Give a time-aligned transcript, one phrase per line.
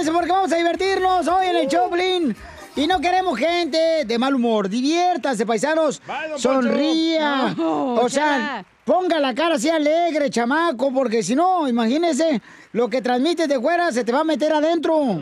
[0.00, 2.36] prepárense porque vamos a divertirnos hoy en el Choplin.
[2.76, 4.68] Y no queremos gente de mal humor.
[4.68, 6.00] Diviértase, paisanos.
[6.36, 7.54] Sonría.
[7.56, 12.40] No, o sea, ponga la cara así alegre, chamaco, porque si no, imagínese,
[12.72, 15.20] lo que transmites de fuera se te va a meter adentro.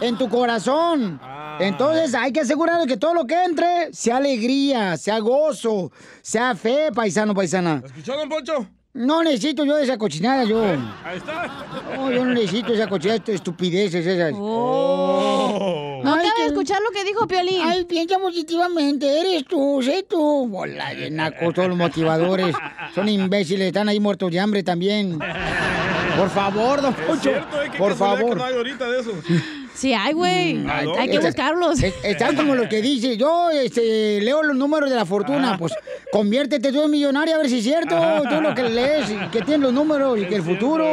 [0.00, 1.20] En tu corazón.
[1.60, 6.90] Entonces hay que asegurar que todo lo que entre sea alegría, sea gozo, sea fe,
[6.92, 7.82] paisano, paisana.
[7.84, 8.66] ¿Escuchó, don Poncho?
[8.94, 10.62] No necesito yo esa cochinada, yo.
[11.02, 11.46] Ahí está.
[11.96, 14.34] No, yo no necesito esa cochinada, estupideces esas.
[14.36, 16.02] Oh.
[16.04, 17.62] No acaba de escuchar lo que dijo Piolín.
[17.64, 20.46] Ay, piensa positivamente, eres tú, sé tú.
[20.46, 22.54] Bola de nacos, todos los motivadores.
[22.94, 25.18] Son imbéciles, están ahí muertos de hambre también.
[26.18, 27.22] Por favor, don Es Poncho.
[27.30, 27.68] cierto, ¿eh?
[27.72, 28.36] Qué Por casualidad que favor.
[28.36, 29.14] no hay ahorita de esos.
[29.74, 30.64] Sí hay, güey.
[30.68, 31.82] Ay, Hay que buscarlos.
[31.82, 33.16] es- Están como lo que dice.
[33.16, 35.56] Yo este, leo los números de la fortuna.
[35.58, 35.72] Pues
[36.12, 37.96] conviértete tú en millonario a ver si es cierto.
[38.28, 40.84] Tú lo que lees, y que tienes los números y que el futuro.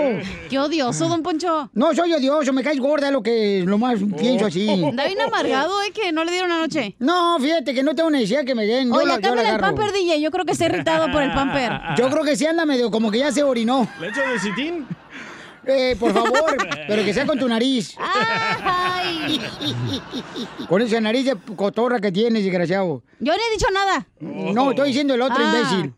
[0.50, 1.70] Qué odioso, don Poncho.
[1.74, 4.70] No soy odioso, me caes gorda, es lo que lo más pienso así.
[4.70, 5.92] Anda bien amargado, ¿eh?
[5.94, 6.96] Que no le dieron anoche.
[7.00, 8.88] No, fíjate que no tengo necesidad que me den.
[8.90, 10.22] Yo Oye, la, yo la cámbiale el pamper, DJ.
[10.22, 11.72] Yo creo que está irritado por el pamper.
[11.98, 13.88] Yo creo que sí anda medio como que ya se orinó.
[14.00, 14.88] ¿Le echo de citín?
[15.72, 17.96] Eh, por favor, pero que sea con tu nariz.
[18.00, 19.40] Ay.
[20.68, 23.02] Con esa nariz de cotorra que tienes, desgraciado.
[23.20, 24.06] Yo no he dicho nada.
[24.20, 25.44] No, estoy diciendo el otro Ah.
[25.44, 25.94] imbécil.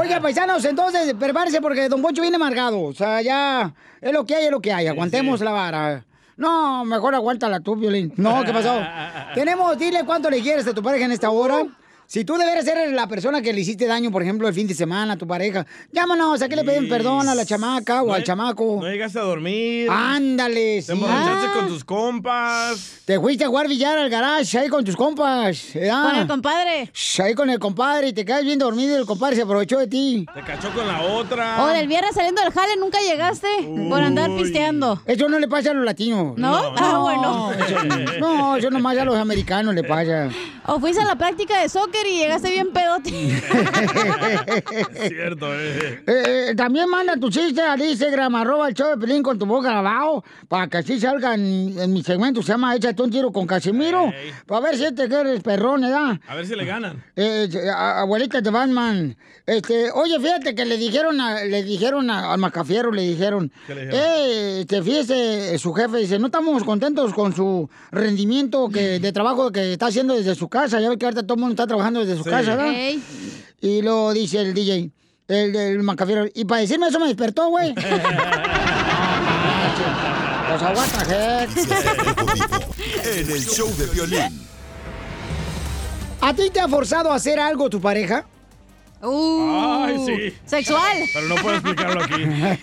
[0.00, 2.80] Oiga, paisanos, entonces prepárense porque Don Poncho viene amargado.
[2.82, 4.86] O sea, ya es lo que hay, es lo que hay.
[4.86, 6.04] Aguantemos la vara.
[6.36, 8.12] No, mejor aguántala tú, Violín.
[8.16, 8.80] No, ¿qué pasó?
[9.34, 11.62] Tenemos, dile cuánto le quieres a tu pareja en esta hora.
[12.10, 14.72] Si tú deberes ser la persona que le hiciste daño, por ejemplo, el fin de
[14.72, 18.14] semana a tu pareja, llámanos, ¿a qué le piden perdón a la chamaca o No
[18.14, 18.78] al chamaco?
[18.80, 19.90] No llegaste a dormir.
[19.90, 21.52] Ándale, Te emborrachaste Ah.
[21.54, 23.00] con tus compas.
[23.04, 25.66] Te fuiste a jugar billar al garage ahí con tus compas.
[25.74, 26.02] ¿verdad?
[26.10, 26.92] Con el compadre.
[27.22, 29.86] Ahí con el compadre y te quedas bien dormido y el compadre se aprovechó de
[29.86, 30.24] ti.
[30.34, 31.62] Te cachó con la otra.
[31.62, 33.48] O del viernes saliendo del jale nunca llegaste
[33.90, 35.02] por andar pisteando.
[35.04, 36.38] Eso no le pasa a los latinos.
[36.38, 36.56] ¿No?
[36.74, 37.52] ah, bueno.
[37.52, 37.84] Eso,
[38.18, 40.30] no, eso nomás a los americanos le pasa.
[40.64, 43.10] O fuiste a la práctica de soccer y llegaste bien pedote.
[45.08, 46.02] Cierto, eh.
[46.06, 49.46] Eh, eh, también manda tu chiste al Instagram, arroba el show de Pelín con tu
[49.46, 53.32] boca abajo, para que así salga en, en mi segmento, se llama Échate un tiro
[53.32, 54.12] con Casimiro,
[54.46, 56.18] para ver si te quieres perrón, ¿verdad?
[56.28, 57.02] A ver si le ganan.
[57.16, 59.16] Eh, abuelita de Batman.
[59.46, 63.74] Este, oye, fíjate que le dijeron a, le dijeron a- al macafiero, le dijeron, ¿Qué
[63.74, 64.04] le dijeron?
[64.06, 69.50] eh, este, fíjese, su jefe dice, no estamos contentos con su rendimiento que, de trabajo
[69.50, 70.80] que está haciendo desde su casa.
[70.80, 72.30] Ya ve que ahorita todo el mundo está trabajando desde su Sí.
[72.30, 72.72] casa, ¿verdad?
[73.60, 74.90] Y lo dice el DJ,
[75.28, 77.74] el del macafiero, y para decirme eso me despertó, güey.
[80.48, 81.44] Pues aguanta,
[83.04, 84.46] En el show de violín.
[86.20, 88.24] ¿A ti te ha forzado a hacer algo tu pareja?
[89.00, 90.34] Uh, Ay, sí.
[90.44, 90.98] Sexual.
[91.14, 92.24] Pero no puedo explicarlo aquí.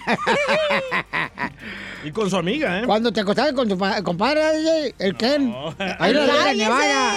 [2.04, 2.84] y con su amiga, ¿eh?
[2.86, 5.54] Cuando te acostaste con tu pa- compadre, DJ, el Ken.
[6.00, 6.54] Ahí en la.
[6.54, 7.14] Nevada.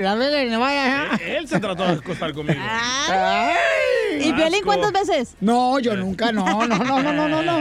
[0.00, 1.16] La Vega Nevada.
[1.20, 2.60] Eh, Él se trató de acostar conmigo.
[2.62, 3.54] Ay.
[4.20, 5.34] ¿Y Violín cuántas veces?
[5.40, 7.60] No, yo nunca, no, no, no, no, no, no, no.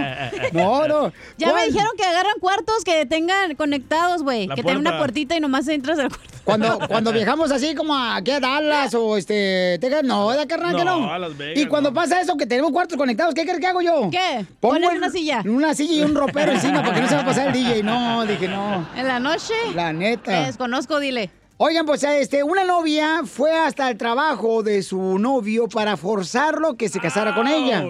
[0.52, 1.14] No, no.
[1.38, 4.48] Ya me dijeron que agarran cuartos que tengan conectados, güey.
[4.50, 6.28] Que tengan una puertita y nomás entras al cuarto.
[6.44, 10.86] Cuando, cuando viajamos así como aquí a Dallas o este, Texas, no, de carnal que
[10.86, 11.14] No, no.
[11.14, 11.94] a Las Vegas, y cuando no.
[11.96, 14.10] pasa eso, que tenemos cuartos conectados, ¿qué crees que hago yo?
[14.12, 14.46] ¿Qué?
[14.60, 15.42] Pongo el- una silla.
[15.46, 17.84] Una silla y un ropero encima para que no se va a pasar el DJ.
[17.84, 18.88] No, dije no.
[18.96, 19.54] En la noche.
[19.76, 20.46] La Te neta.
[20.46, 21.30] desconozco, dile.
[21.58, 26.90] Oigan, pues este, una novia fue hasta el trabajo de su novio para forzarlo que
[26.90, 27.86] se casara con ella.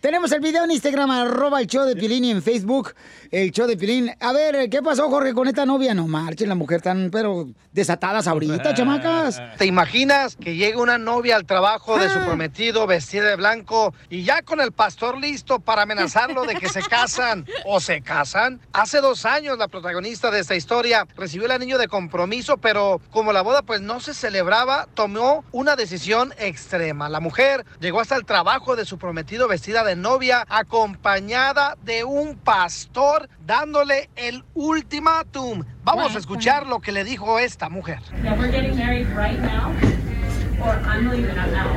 [0.00, 2.94] Tenemos el video en Instagram, arroba el show de Pilín y en Facebook,
[3.30, 4.10] el show de Pilín.
[4.18, 5.94] A ver, ¿qué pasó, Jorge, con esta novia?
[5.94, 9.40] No marchen, la mujer tan, pero desatadas ahorita, chamacas.
[9.58, 12.24] ¿Te imaginas que llega una novia al trabajo de su Ah.
[12.26, 16.82] prometido vestida de blanco y ya con el pastor listo para amenazarlo de que se
[16.82, 18.60] casan o se casan?
[18.72, 23.32] Hace dos años la protagonista de esta historia recibió el anillo de compromiso, pero como
[23.32, 27.08] la boda pues no se celebraba, tomó una decisión extrema.
[27.08, 32.36] La mujer llegó hasta el trabajo de su prometido vestida de novia acompañada de un
[32.36, 35.64] pastor dándole el ultimátum.
[35.84, 38.00] Vamos a escuchar lo que le dijo esta mujer.
[38.22, 39.72] Yeah, we're getting married right now,
[40.62, 41.36] or I'm leaving.
[41.38, 41.76] I'm out.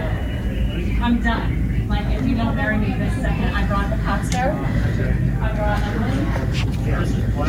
[1.02, 1.73] I'm done.
[1.94, 4.50] Like, if you don't marry me this second, I brought the pastor.
[5.44, 6.74] I brought Emily.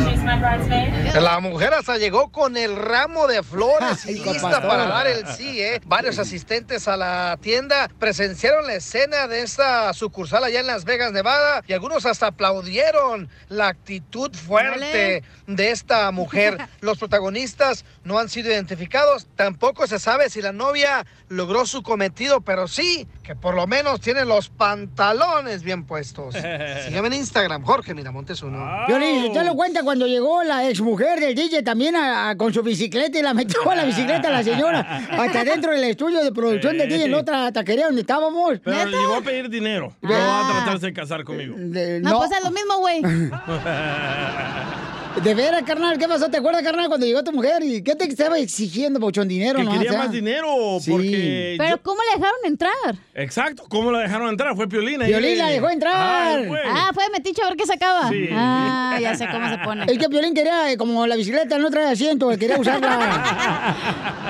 [0.03, 1.15] She's my bridesmaid.
[1.15, 5.61] La mujer hasta llegó con el ramo de flores y lista para dar el sí,
[5.61, 5.81] ¿eh?
[5.85, 11.11] Varios asistentes a la tienda presenciaron la escena de esta sucursal allá en Las Vegas,
[11.11, 16.57] Nevada, y algunos hasta aplaudieron la actitud fuerte de esta mujer.
[16.81, 22.41] Los protagonistas no han sido identificados, tampoco se sabe si la novia logró su cometido,
[22.41, 26.35] pero sí que por lo menos tiene los pantalones bien puestos.
[26.85, 28.85] Sígueme en Instagram, Jorge Miramontes uno.
[28.87, 32.61] Violín, usted lo cuenta cuando llegó la exmujer del DJ también a- a- con su
[32.63, 36.31] bicicleta y la metió a la bicicleta a la señora hasta dentro del estudio de
[36.31, 38.59] producción del DJ en otra taquería donde estábamos.
[38.63, 39.93] Pero le llegó a pedir dinero.
[40.01, 41.55] No va a tratarse de casar conmigo.
[41.57, 43.01] De- No, pues es lo mismo, güey.
[45.23, 46.29] De veras, carnal, ¿qué pasó?
[46.29, 47.63] ¿Te acuerdas, carnal, cuando llegó tu mujer?
[47.63, 49.27] ¿Y qué te estaba exigiendo, Pochón?
[49.27, 49.71] ¿Dinero, Que no?
[49.71, 50.47] quería O sea, más dinero
[50.81, 50.91] Sí.
[50.91, 51.55] porque...
[51.57, 52.71] Pero yo- ¿cómo le dejaron entrar?
[53.15, 54.55] Exacto, ¿cómo la dejaron entrar?
[54.55, 55.05] Fue Piolina.
[55.05, 55.95] Violín la dejó entrar.
[56.39, 56.49] Ay.
[56.67, 58.09] Ah, fue de metiche a ver qué sacaba.
[58.09, 58.27] Sí.
[58.33, 59.85] Ah, ya sé cómo se pone.
[59.91, 63.75] Es que Piolín quería, eh, como la bicicleta no trae asiento, él quería usarla.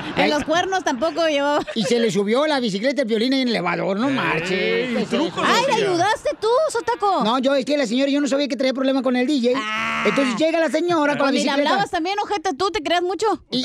[0.16, 1.62] En los cuernos tampoco llevaba.
[1.74, 4.88] y se le subió la bicicleta al Piolín en el elevador, no marches.
[4.96, 7.22] Ay, ¿le ayudaste tú, Sotaco?
[7.22, 9.52] No, yo es que la señora, yo no sabía que traía problema con el DJ.
[10.06, 13.26] Entonces llega la señora con la ni le hablabas también, ojete, tú te creas mucho.
[13.50, 13.60] Y, y-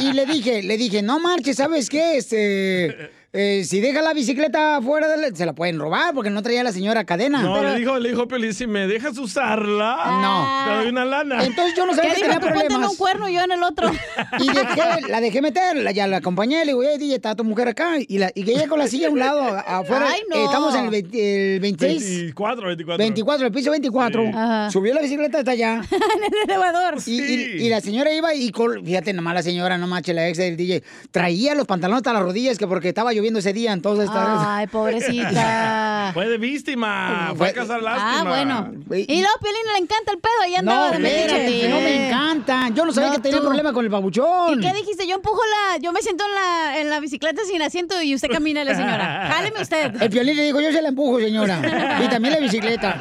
[0.00, 2.16] y- y le dije, le dije, no marches, ¿sabes qué?
[2.16, 6.40] Este, eh, si deja la bicicleta afuera, de la- se la pueden robar porque no
[6.42, 7.42] traía la señora cadena.
[7.42, 10.64] No, Pero- le dijo, le dijo Piolín, si me dejas usarla, No.
[10.70, 11.44] te doy una lana.
[11.44, 12.90] Entonces yo no sabía ¿Qué que tenía Tú ponte en problemas.
[12.92, 13.90] un cuerno y yo en el otro.
[14.40, 17.44] Y dejé, la dejé meter, la- ya la acompañé, le digo, oye, DJ, está tu
[17.44, 17.94] mujer acá.
[18.06, 20.06] Y, la, y que ella con la silla a un lado, afuera.
[20.08, 20.36] Ay, no.
[20.36, 22.98] eh, estamos en el, 20 el 26, 24, 24.
[23.04, 24.22] 24, el piso 24.
[24.24, 24.72] Sí.
[24.72, 25.74] Subió la bicicleta hasta allá.
[25.90, 26.94] en el elevador.
[27.06, 27.50] Y, y- Sí.
[27.64, 30.56] y la señora iba y, col- fíjate nomás la señora, no manches, la ex del
[30.56, 34.08] DJ, traía los pantalones hasta las rodillas que porque estaba lloviendo ese día, entonces...
[34.12, 36.10] Ay, pobrecita.
[36.14, 38.20] Fue de víctima, fue a cazar lástima.
[38.20, 38.72] Ah, bueno.
[38.94, 42.68] Y luego Piolín le encanta el pedo No, andaba de no me encanta.
[42.74, 43.44] Yo no sabía No, que tenía tú.
[43.44, 44.58] problema con el babuchón.
[44.58, 45.06] ¿Y qué dijiste?
[45.06, 45.78] Yo empujo la...
[45.78, 49.28] Yo me siento en la, en la bicicleta sin asiento y usted camina la señora.
[49.32, 50.02] Jáleme usted.
[50.02, 52.00] El piolín le dijo, yo se la empujo, señora.
[52.04, 52.96] y también la bicicleta.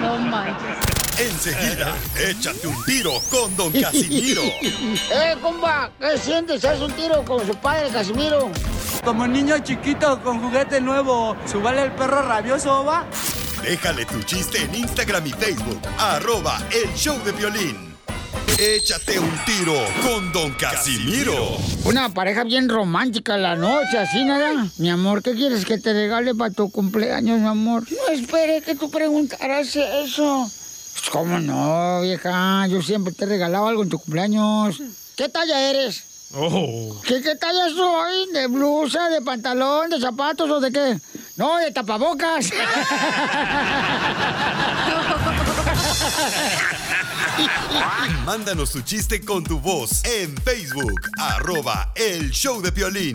[0.00, 0.85] No manches.
[1.18, 1.96] Enseguida,
[2.28, 4.42] échate un tiro con Don Casimiro.
[4.62, 5.90] ¡Eh, compa!
[5.98, 6.62] ¿Qué sientes?
[6.62, 8.50] ¿Haz un tiro con su padre, Casimiro?
[9.02, 13.06] Como niño chiquito con juguete nuevo, ¿subale el perro rabioso, va?
[13.62, 17.96] Déjale tu chiste en Instagram y Facebook, arroba el show de violín.
[18.58, 21.56] Échate un tiro con Don Casimiro.
[21.84, 24.66] Una pareja bien romántica la noche, así nada.
[24.76, 27.84] Mi amor, ¿qué quieres que te regale para tu cumpleaños, mi amor?
[27.90, 30.50] No esperé que tú preguntaras eso.
[30.98, 32.66] Pues, ¿Cómo no, vieja?
[32.68, 34.80] Yo siempre te he regalado algo en tu cumpleaños.
[35.14, 36.04] ¿Qué talla eres?
[36.34, 36.98] Oh.
[37.06, 38.32] ¿Qué, qué talla soy?
[38.32, 40.98] ¿De blusa, de pantalón, de zapatos o de qué?
[41.36, 42.50] No, de tapabocas.
[48.24, 53.14] Mándanos tu chiste con tu voz en Facebook, arroba el show de violín.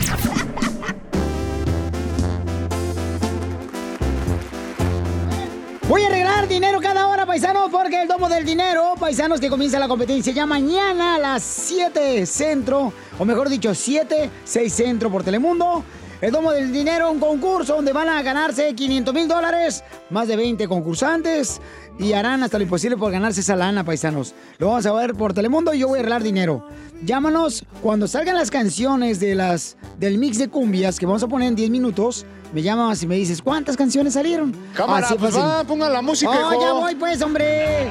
[5.91, 9.77] Voy a regalar dinero cada hora, paisanos, porque el domo del dinero, paisanos, que comienza
[9.77, 15.25] la competencia ya mañana a las 7 centro, o mejor dicho, 7, 6 centro por
[15.25, 15.83] Telemundo.
[16.21, 20.35] El domo del dinero, un concurso donde van a ganarse 500 mil dólares, más de
[20.35, 21.59] 20 concursantes,
[21.97, 24.35] y harán hasta lo imposible por ganarse esa lana, paisanos.
[24.59, 26.67] Lo vamos a ver por Telemundo y yo voy a regalar dinero.
[27.03, 31.47] Llámanos cuando salgan las canciones de las, del mix de cumbias que vamos a poner
[31.47, 32.23] en 10 minutos.
[32.53, 34.55] Me llamas y me dices, ¿cuántas canciones salieron?
[34.75, 36.61] Cámara, Así pues va, pongan la música, Oh, hijo.
[36.61, 37.89] ya voy pues, hombre.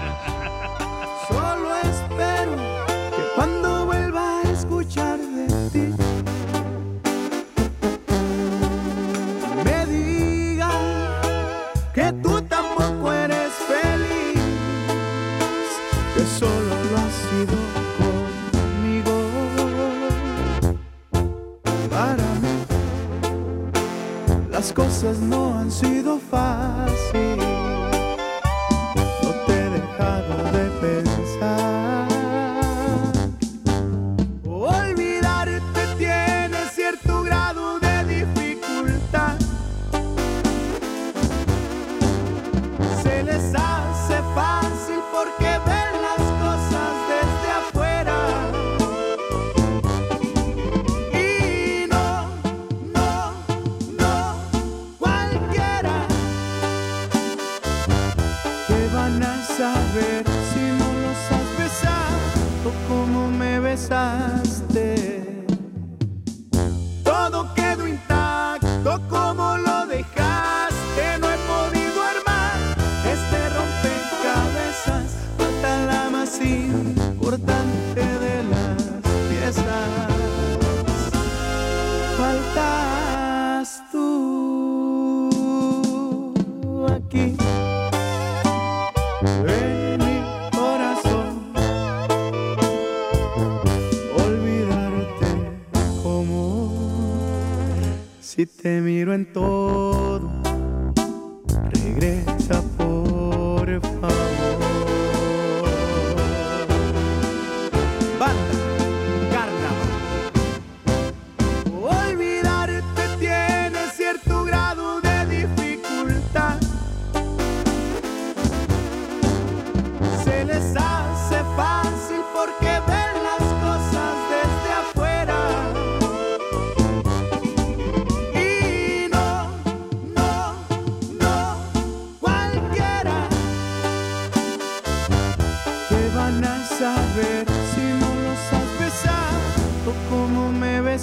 [24.70, 27.49] Las cosas no han sido fáciles.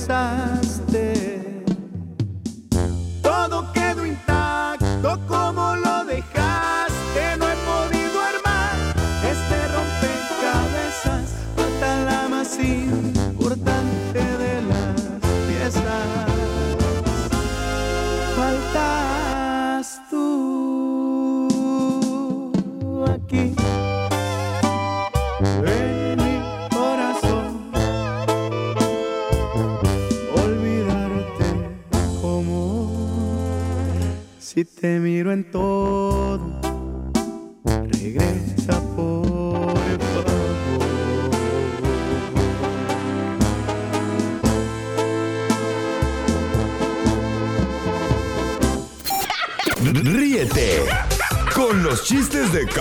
[0.08, 0.47] Me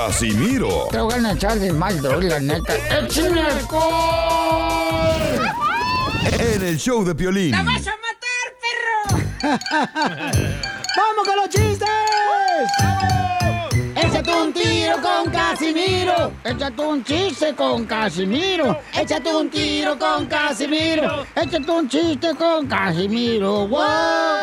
[0.07, 2.77] Casimiro Te voy a echar de mal, la neta.
[2.97, 5.17] ¡Échame alcohol!
[6.39, 7.51] en el show de Piolín.
[7.53, 7.75] ¡Vamos
[11.25, 11.89] con los chistes!
[13.97, 16.33] Échate un tiro con Casimiro.
[16.45, 18.79] Échate un chiste con Casimiro.
[18.97, 21.27] Échate un tiro con Casimiro.
[21.35, 23.67] Échate un chiste con Casimiro.
[23.67, 24.36] ¡Wow!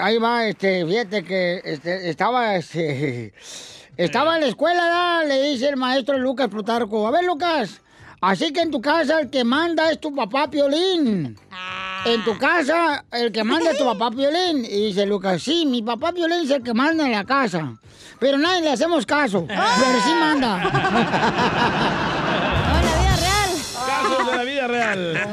[0.00, 3.32] Ahí va, este, fíjate que este, estaba, este,
[3.96, 7.80] estaba en la escuela, le dice el maestro Lucas Plutarco, a ver Lucas,
[8.20, 11.38] así que en tu casa el que manda es tu papá Piolín.
[12.04, 14.64] En tu casa el que manda es tu papá Piolín.
[14.64, 17.76] Y dice Lucas, sí, mi papá Piolín es el que manda en la casa.
[18.18, 20.62] Pero nadie le hacemos caso, pero sí manda.
[23.86, 25.26] Casos de la vida real.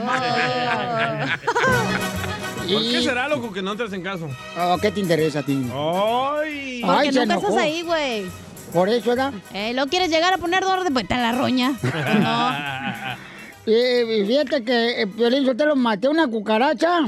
[2.72, 4.30] ¿Por qué será, loco, que no entres en caso?
[4.58, 5.54] Oh, ¿Qué te interesa a ti?
[5.54, 6.82] ¡Ay!
[6.82, 8.26] Porque Ay, nunca estás ahí, güey.
[8.72, 9.34] Por eso, ¿verdad?
[9.54, 10.94] Eh, ¿Lo quieres llegar a poner orden?
[10.94, 11.74] Pues te la roña.
[12.20, 13.24] No.
[13.66, 17.00] Eh, fíjate que eh, Piolín Sotelo maté una cucaracha.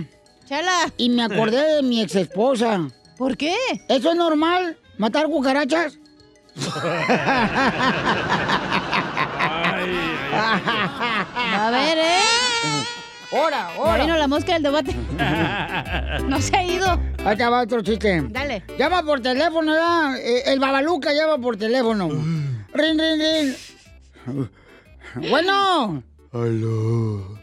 [0.48, 0.90] Chala.
[0.96, 2.88] Y me acordé de mi ex esposa.
[3.18, 3.56] ¿Por qué?
[3.90, 4.78] ¿Eso es normal?
[4.98, 5.98] ¿Matar cucarachas?
[11.58, 12.86] A ver, ¿eh?
[13.32, 14.96] ¡Hora, Ya vino la mosca del debate.
[16.26, 17.00] No se ha ido.
[17.26, 18.22] Ahí te va otro chiste.
[18.30, 18.64] Dale.
[18.78, 20.18] Llama por teléfono, ¿verdad?
[20.18, 22.08] Eh, El babaluca llama por teléfono.
[22.74, 24.50] Rin, rin, rin.
[25.30, 26.04] Bueno.
[26.34, 27.38] Aló.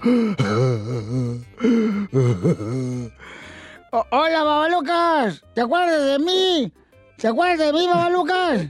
[4.10, 5.42] Hola, babalucas.
[5.54, 6.72] ¿Te acuerdas de mí?
[7.18, 8.62] ¿Te acuerdas de mí, babalucas?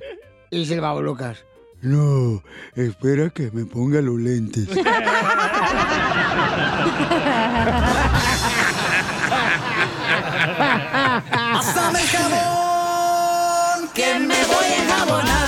[0.51, 1.45] Y dice el babalucas.
[1.83, 2.43] No,
[2.77, 4.69] espera que me ponga los lentes.
[11.53, 15.42] Pásame el jabón, que me voy a enjabonar.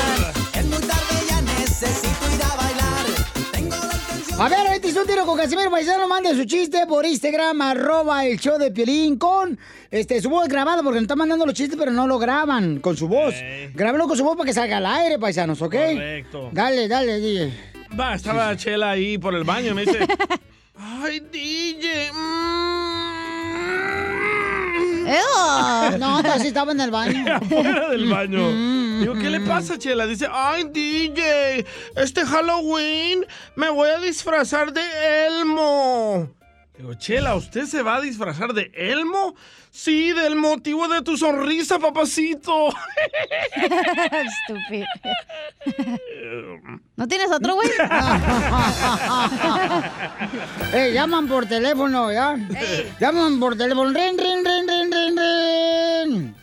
[4.36, 6.08] A ver, este es un tiro con Casimiro Paisano.
[6.08, 9.56] Mande su chiste por Instagram, arroba el show de Piolín con
[9.90, 12.96] este, su voz grabada, porque nos están mandando los chistes, pero no lo graban con
[12.96, 13.34] su voz.
[13.74, 15.70] Grábenlo con su voz para que salga al aire, paisanos, ¿ok?
[15.74, 16.50] Correcto.
[16.52, 17.52] Dale, dale, DJ.
[17.98, 20.00] Va, estaba Chela ahí por el baño y me dice,
[20.76, 23.13] ay, DJ, ¡Ew!
[25.98, 27.24] No, tú sí estaba en el baño.
[27.36, 29.00] afuera del baño.
[29.00, 30.06] Digo, ¿qué le pasa, Chela?
[30.06, 34.82] Dice, ay, DJ, este Halloween me voy a disfrazar de
[35.26, 36.30] Elmo.
[36.76, 39.34] Digo, Chela, ¿usted se va a disfrazar de Elmo?
[39.74, 42.68] Sí, del motivo de tu sonrisa, papacito.
[44.46, 44.86] Estúpido.
[46.94, 47.68] ¿No tienes otro, güey?
[50.72, 52.36] Eh, llaman por teléfono, ¿ya?
[53.00, 53.90] Llaman por teléfono.
[53.90, 56.34] Rin, rin, rin, rin, rin, rin.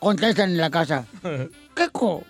[0.00, 1.04] Contestan en la casa.
[1.74, 2.24] ¿Qué co?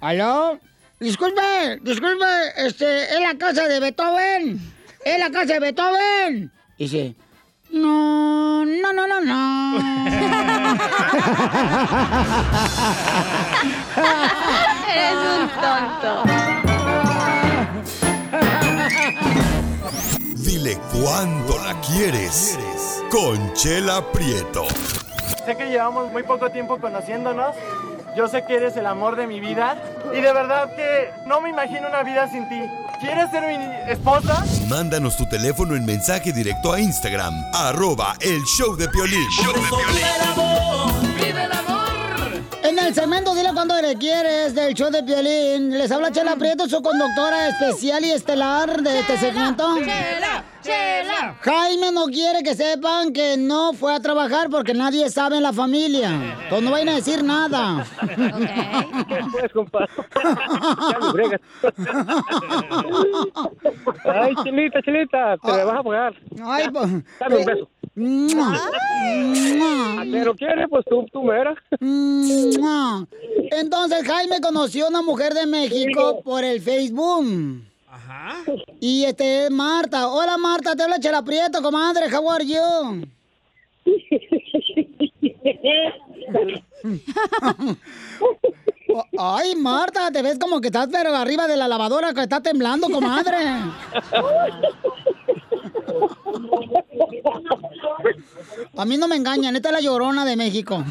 [0.00, 0.58] ¿Aló?
[0.98, 4.60] Disculpe, disculpe, este, es la casa de Beethoven.
[5.04, 6.52] Es la casa de Beethoven.
[6.78, 7.14] Dice,
[7.72, 9.78] no, no, no, no, no.
[14.92, 16.22] Eres un tonto.
[20.36, 22.58] Dile cuándo la quieres.
[23.10, 24.64] Conchela Prieto.
[25.44, 27.56] Sé que llevamos muy poco tiempo conociéndonos.
[28.16, 29.76] Yo sé que eres el amor de mi vida.
[30.12, 32.60] Y de verdad que no me imagino una vida sin ti.
[33.00, 34.44] ¿Quieres ser mi esposa?
[34.68, 39.26] Mándanos tu teléfono en mensaje directo a Instagram, arroba el show de Piolín.
[41.16, 41.80] ¡Vive el amor!
[42.62, 46.68] En el segmento Dile cuando le quieres del show de Piolín, les habla Chela Prieto,
[46.68, 49.76] su conductora especial y estelar de este segmento.
[49.78, 50.44] Chela,
[51.40, 55.52] Jaime no quiere que sepan que no fue a trabajar porque nadie sabe en la
[55.52, 56.10] familia.
[56.42, 57.86] Entonces no vayan a decir nada.
[59.30, 59.86] Pues, compa.
[60.90, 61.40] Ya me fregas.
[64.04, 66.14] Ay, chilita, chilita, te me vas a pagar.
[66.44, 66.90] Ay, pues.
[67.18, 67.68] Dame un beso.
[70.12, 71.58] Pero quiere, pues tú, tú me eras.
[73.50, 77.69] Entonces Jaime conoció una mujer de México por el Facebook.
[77.90, 78.36] Ajá.
[78.80, 80.06] Y este es Marta.
[80.08, 82.06] Hola Marta, te habla Chela Prieto, comadre.
[82.14, 83.08] How are you?
[89.18, 92.88] Ay, Marta, te ves como que estás pero arriba de la lavadora que está temblando,
[92.88, 93.38] comadre.
[98.76, 100.84] A mí no me engañan, esta es la llorona de México.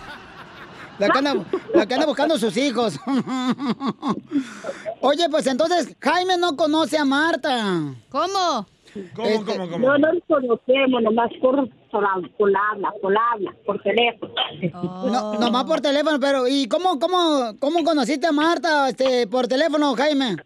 [1.00, 1.34] La que anda,
[1.74, 3.00] la que anda buscando sus hijos.
[5.02, 7.96] Oye, pues entonces Jaime no conoce a Marta.
[8.10, 8.68] ¿Cómo?
[9.16, 9.88] ¿Cómo, cómo, cómo?
[9.88, 12.04] No, no nos conocemos, nomás por, por,
[12.38, 14.34] por habla, por habla, por teléfono.
[14.74, 19.94] No, nomás por teléfono, pero ¿y cómo, cómo, cómo conociste a Marta este, por teléfono,
[19.96, 20.38] Jaime?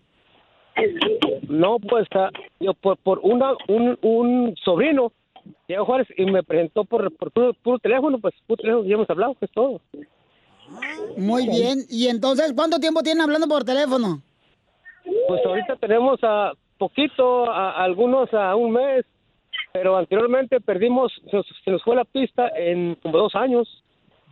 [1.48, 2.30] No, pues ah,
[2.60, 5.12] yo por, por una, un, un sobrino,
[5.68, 9.10] Diego Juárez, y me presentó por, por puro, puro teléfono, pues puro teléfono, ya hemos
[9.10, 9.82] hablado, es todo.
[11.18, 11.86] Muy bien.
[11.90, 14.22] ¿Y entonces cuánto tiempo tienen hablando por teléfono?
[15.28, 19.06] Pues ahorita tenemos a poquito, a, algunos a un mes,
[19.72, 23.68] pero anteriormente perdimos, se nos, se nos fue la pista en como dos años.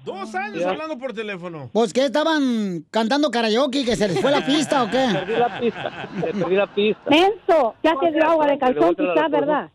[0.03, 0.71] Dos años Ya.
[0.71, 1.69] hablando por teléfono.
[1.71, 5.05] Pues que estaban cantando karaoke, que se les fue la pista o qué?
[5.13, 7.09] Perdí la pista, perdí la pista.
[7.09, 9.69] Menso, ya te dio agua de calzón, quizás, ¿verdad?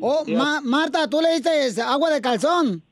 [0.00, 2.82] Oh, Ma- Marta, ¿tú le diste agua de calzón?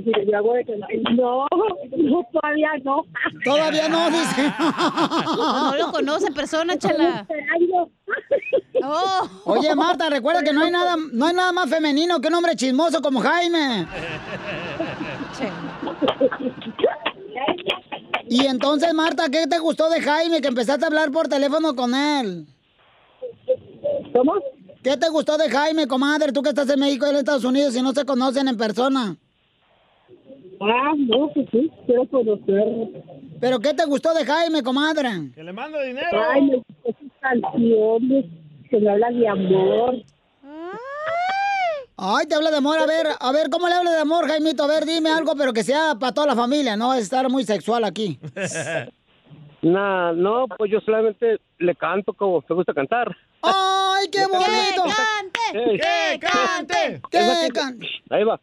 [0.00, 1.04] De.
[1.16, 3.04] No, no, todavía no.
[3.44, 4.52] Todavía no, dice.
[5.36, 7.26] No lo conoce persona, chela.
[8.82, 9.28] Oh.
[9.44, 12.56] Oye, Marta, recuerda que no hay nada, no hay nada más femenino que un hombre
[12.56, 13.86] chismoso como Jaime.
[18.28, 21.94] Y entonces, Marta, ¿qué te gustó de Jaime que empezaste a hablar por teléfono con
[21.94, 22.46] él?
[24.12, 24.34] ¿Cómo?
[24.82, 26.30] ¿Qué te gustó de Jaime, comadre?
[26.30, 28.56] Tú que estás en México y él en Estados Unidos y no se conocen en
[28.56, 29.16] persona.
[30.60, 32.88] Ah, no, pues sí, quiero conocerlo.
[33.40, 35.08] ¿Pero qué te gustó de Jaime, comadre?
[35.34, 36.06] Que le manda dinero.
[36.30, 38.24] Ay, me gustó sus canciones,
[38.70, 39.94] que me hablan de amor.
[41.96, 42.78] Ay, te habla de amor.
[42.78, 44.64] A ver, a ver, ¿cómo le habla de amor, Jaimito?
[44.64, 47.84] A ver, dime algo, pero que sea para toda la familia, no estar muy sexual
[47.84, 48.18] aquí.
[49.64, 53.16] Nah, no, pues yo solamente le canto como me gusta cantar.
[53.40, 54.84] ¡Ay, qué bonito!
[55.54, 55.78] Ey.
[55.78, 57.00] ¡Que cante!
[57.10, 57.86] ¡Que cante!
[58.10, 58.38] Ahí va,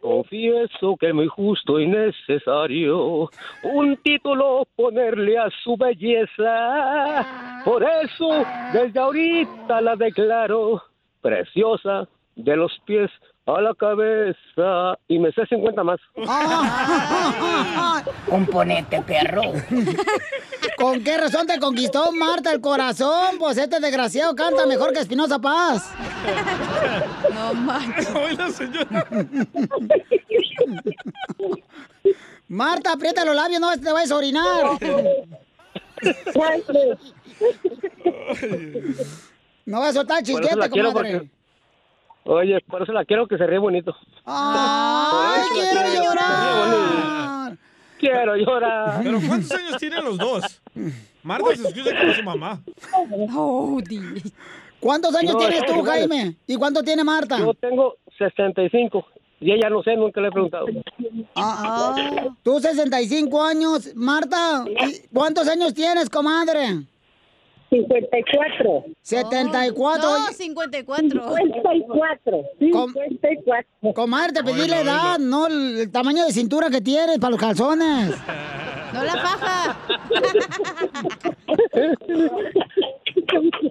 [0.00, 3.30] Confieso que muy justo y necesario
[3.62, 7.62] un título ponerle a su belleza.
[7.64, 10.82] Por eso, desde ahorita la declaro
[11.20, 13.10] preciosa de los pies
[13.56, 14.98] a la cabeza.
[15.08, 16.00] Y me sé 50 más.
[18.28, 19.42] Componente, perro.
[20.76, 23.38] ¿Con qué razón te conquistó Marta el corazón?
[23.38, 25.92] Pues este desgraciado canta mejor que Espinosa Paz.
[27.32, 28.14] No manches.
[28.14, 29.06] Hoy la señora.
[32.48, 34.64] Marta, aprieta los labios, no te vayas a orinar.
[39.66, 41.30] No vas a soltar chisquete, comadre.
[42.24, 43.94] Oye, por eso la quiero que se ríe bonito.
[44.24, 47.56] ¡Ay, quiero llorar!
[47.98, 49.00] Quiero llorar.
[49.02, 50.60] ¿Pero cuántos años tienen los dos?
[51.22, 52.60] Marta se escucha como su mamá.
[54.80, 55.82] ¿Cuántos años No, tienes tú.
[55.82, 56.36] Jaime?
[56.46, 57.38] ¿Y cuánto tiene Marta?
[57.38, 59.04] Yo tengo 65
[59.40, 60.66] y ella no sé, nunca le he preguntado.
[61.34, 61.94] Ah,
[62.42, 63.94] Tú 65 años.
[63.94, 66.84] Marta, ¿y ¿cuántos años tienes, comadre?
[67.70, 68.84] 54.
[69.00, 70.02] 74.
[70.02, 71.22] No, 54.
[71.38, 72.42] 54.
[72.58, 73.92] 54.
[73.94, 78.14] Comadre, te pedí la edad, no el tamaño de cintura que tienes para los calzones.
[78.92, 79.78] No la faja.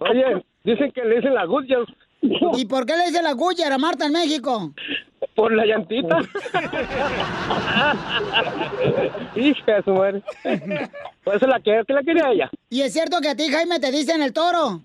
[0.09, 1.85] Oye, dicen que le dicen la Goodyear
[2.57, 4.73] ¿Y por qué le dice la Goodyear a Marta en México?
[5.35, 6.17] por la llantita.
[9.35, 10.21] Hija de su madre.
[11.23, 12.49] Por eso la quiero, que la quería ella.
[12.69, 14.81] ¿Y es cierto que a ti, Jaime, te dicen el toro?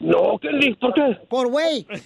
[0.00, 1.16] No, Kelly, ¿por qué?
[1.28, 1.84] Por güey.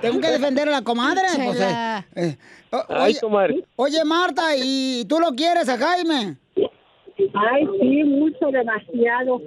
[0.00, 1.22] Tengo que defender a la comadre.
[1.44, 2.36] pues, eh, eh,
[2.72, 3.64] o- Ay, oye, comadre.
[3.76, 6.36] oye, Marta, ¿y tú lo quieres a Jaime?
[7.34, 9.40] Ay, sí, mucho, demasiado.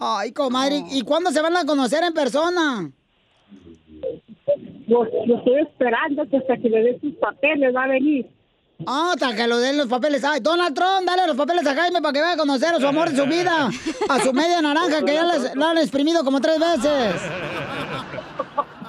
[0.00, 2.90] Ay, comadre, ¿y cuándo se van a conocer en persona?
[4.86, 8.26] Lo, lo estoy esperando que hasta que le dé sus papeles va a venir.
[8.86, 10.22] Ah, hasta que lo den los papeles.
[10.24, 12.86] Ay, Donald Trump, dale los papeles a Jaime para que vaya a conocer a su
[12.86, 13.68] amor de su vida.
[14.08, 17.20] A su media naranja que ya les- la han exprimido como tres veces.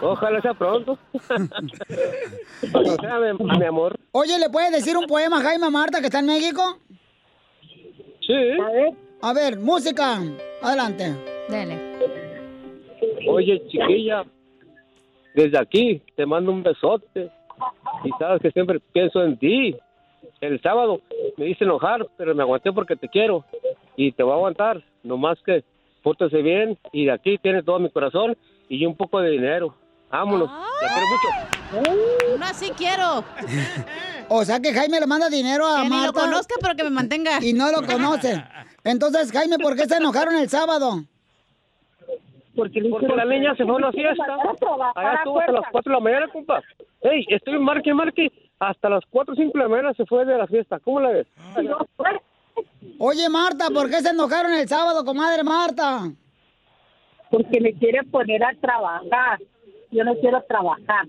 [0.01, 0.97] Ojalá sea pronto.
[2.61, 3.97] Sea, mi, mi amor.
[4.11, 6.77] Oye, ¿le puedes decir un poema a Jaime a Marta que está en México?
[8.29, 8.35] Sí.
[8.61, 10.19] A ver, A ver, música.
[10.61, 11.15] Adelante.
[11.49, 11.79] Dale.
[13.27, 14.23] Oye, chiquilla,
[15.33, 17.31] desde aquí te mando un besote.
[18.03, 19.75] Y sabes que siempre pienso en ti.
[20.41, 21.01] El sábado
[21.37, 23.43] me hice enojar, pero me aguanté porque te quiero.
[23.95, 24.83] Y te voy a aguantar.
[25.01, 25.63] Nomás que
[26.03, 26.77] pórtese bien.
[26.91, 28.37] Y de aquí tienes todo mi corazón
[28.69, 29.73] y un poco de dinero.
[30.11, 30.51] Vámonos.
[30.79, 32.37] Te quiero mucho.
[32.37, 33.23] No, así quiero.
[34.29, 36.21] O sea que Jaime le manda dinero a Que ni lo Marta.
[36.21, 37.43] conozca, pero que me mantenga.
[37.43, 38.43] Y no lo conoce.
[38.83, 41.03] Entonces, Jaime, ¿por qué se enojaron el sábado?
[42.55, 44.23] porque, Porque la niña se fue a una fiesta.
[44.95, 45.69] Allá a estuvo hasta las fuerza.
[45.71, 46.61] 4 de la mañana, compa.
[47.01, 48.31] Ey, estoy marque, marque.
[48.59, 50.77] Hasta las 4 o 5 de la mañana se fue de la fiesta.
[50.79, 51.27] ¿Cómo la ves?
[51.63, 52.09] No fue.
[52.99, 56.11] Oye, Marta, ¿por qué se enojaron el sábado, comadre Marta?
[57.31, 59.39] Porque me quiere poner a trabajar.
[59.91, 61.07] Yo no quiero trabajar.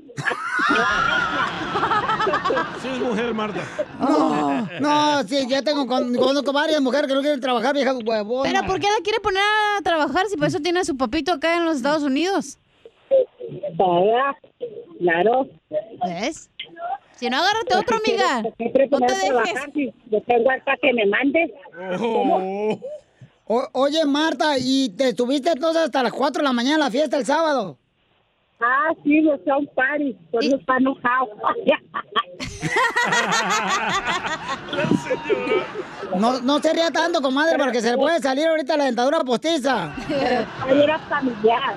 [2.81, 3.61] Sí, es mujer, Marta.
[4.01, 8.51] No, no, sí, ya tengo, con- conozco varias mujeres que no quieren trabajar, vieja huevona.
[8.51, 11.33] Pero ¿por qué la quiere poner a trabajar si por eso tiene a su papito
[11.33, 12.59] acá en los Estados Unidos?
[14.99, 15.47] Claro.
[16.07, 16.51] ¿Ves?
[17.17, 18.43] Si no, agárrate otro, amiga.
[18.57, 19.29] Siempre No te dejes.
[19.29, 21.55] trabajar si yo tengo hasta que me mande.
[22.01, 22.79] Oh.
[23.47, 26.91] O- oye, Marta, ¿y te estuviste entonces hasta las 4 de la mañana en la
[26.91, 27.77] fiesta el sábado?
[28.63, 30.17] Ah, sí, soy un party.
[30.31, 31.29] Por eso está enojado.
[36.17, 39.95] No, no se ría tanto, comadre, porque se le puede salir ahorita la dentadura postiza.
[40.67, 41.77] Ahí era familiar.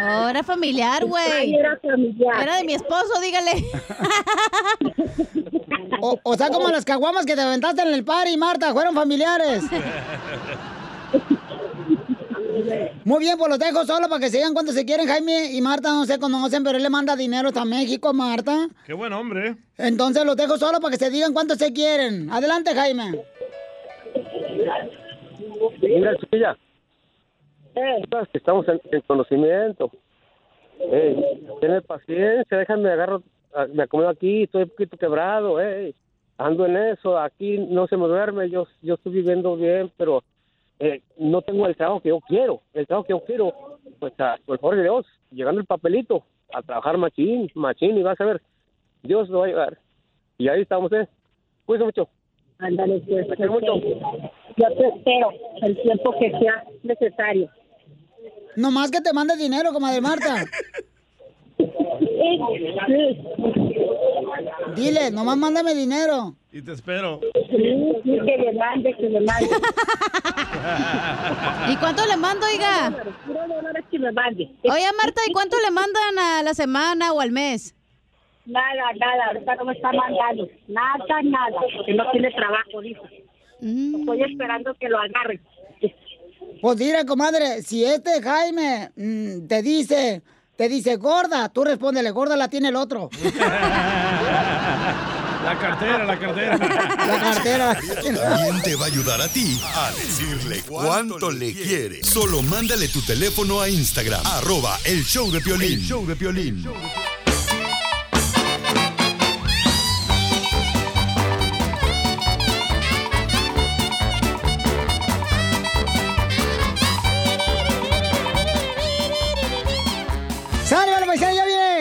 [0.00, 1.54] Oh, era familiar, Ahí güey.
[1.54, 2.42] era familiar.
[2.42, 3.64] Era de mi esposo, dígale.
[6.00, 9.64] O, o sea, como las caguamas que te aventaste en el party, Marta, fueron familiares.
[13.04, 15.06] Muy bien, pues los dejo solo para que sigan cuando se quieren.
[15.06, 18.68] Jaime y Marta no se conocen, pero él le manda dinero hasta México, Marta.
[18.86, 19.56] Qué buen hombre.
[19.76, 22.30] Entonces los dejo solo para que se digan cuánto se quieren.
[22.30, 23.22] Adelante, Jaime.
[25.80, 26.56] Mira, chiquilla.
[28.32, 29.90] Estamos en, en conocimiento.
[30.92, 33.22] Ey, tener paciencia, déjame agarro,
[33.54, 35.94] ah, me acomodo aquí, estoy un poquito quebrado, ey.
[36.38, 40.22] Ando en eso, aquí no se me duerme, yo, yo estoy viviendo bien, pero
[40.78, 42.62] eh, no tengo el trabajo que yo quiero.
[42.72, 43.52] El trabajo que yo quiero,
[43.98, 48.02] pues a, por el favor de Dios, llegando el papelito, a trabajar machín, machín, y
[48.02, 48.42] vas a ver,
[49.02, 49.78] Dios lo va a llevar.
[50.38, 51.08] Y ahí estamos, ¿eh?
[51.66, 52.08] Cuídense mucho.
[52.58, 53.26] Ándale, pues.
[53.36, 53.74] Quiero mucho.
[53.76, 55.30] Yo te espero
[55.62, 57.50] el tiempo que sea necesario.
[58.56, 60.44] Nomás que te mande dinero, comadre Marta.
[61.56, 61.64] Sí,
[64.76, 66.34] Dile, nomás mándame dinero.
[66.58, 67.20] Y te espero.
[67.50, 67.56] sí,
[68.02, 69.48] sí, que le mande, que le mande.
[71.70, 72.96] ¿Y cuánto le mando, oiga?
[73.24, 74.50] Puro dólares que me mande.
[74.64, 77.76] Oye, Marta, ¿y cuánto le mandan a la semana o al mes?
[78.44, 80.48] Nada, nada, ahorita no me está mandando.
[80.66, 83.04] Nada, nada, porque no tiene trabajo, dijo.
[83.60, 85.40] Estoy esperando que lo agarren.
[86.60, 90.22] Pues dile, comadre, si este Jaime mm, te dice,
[90.56, 93.10] te dice gorda, tú respóndele, gorda la tiene el otro.
[95.44, 96.58] La cartera, la cartera.
[96.58, 97.78] La cartera.
[98.02, 102.02] También te va a ayudar a ti a decirle cuánto le quiere.
[102.02, 105.74] Solo mándale tu teléfono a Instagram, arroba el show de Piolín.
[105.74, 106.64] El show de Piolín.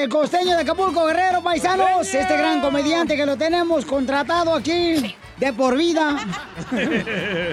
[0.07, 2.13] El costeño de Acapulco, Guerrero, paisanos.
[2.13, 6.17] Este gran comediante que lo tenemos contratado aquí de por vida.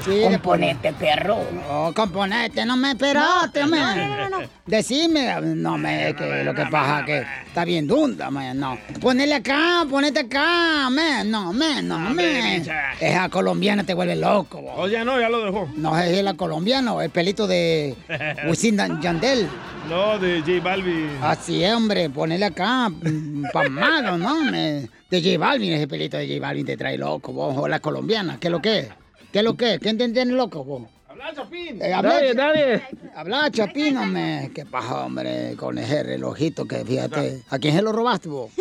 [0.04, 1.38] Sí, de por- Componente, perro.
[1.70, 3.78] Oh, componente, no me esperaste, No, me.
[3.78, 4.46] no, no, no, no.
[4.66, 8.76] Decime, no me, que lo que pasa que está bien dunda, me, no.
[9.00, 12.62] Ponele acá, ponete acá, me, no, me, no, me.
[13.00, 14.72] Esa colombiana te vuelve loco, vos.
[14.76, 15.68] Oh, ya no, ya lo dejó.
[15.76, 17.94] No, es la colombiana, el pelito de
[18.48, 19.48] Wisin Yandel.
[19.88, 21.10] No, de J Balvin.
[21.22, 24.44] Así es, hombre, ponele acá, mm, pamado, ¿no?
[24.50, 27.80] Me- de J Balvin, ese pelito de J Balvin te trae loco, vos, o la
[27.80, 28.88] colombiana, ¿qué es lo que es?
[29.32, 29.78] ¿Qué es lo que?
[29.80, 30.82] ¿Quién te entiende loco, vos?
[31.08, 31.80] Habla, Chapín.
[31.80, 32.82] Eh, habla, Nadie, Ch- nadie.
[33.14, 34.50] Habla, Chapín, hombre.
[34.54, 37.42] Qué paja, hombre, con ese relojito que fíjate.
[37.50, 38.50] ¿A quién se lo robaste, vos?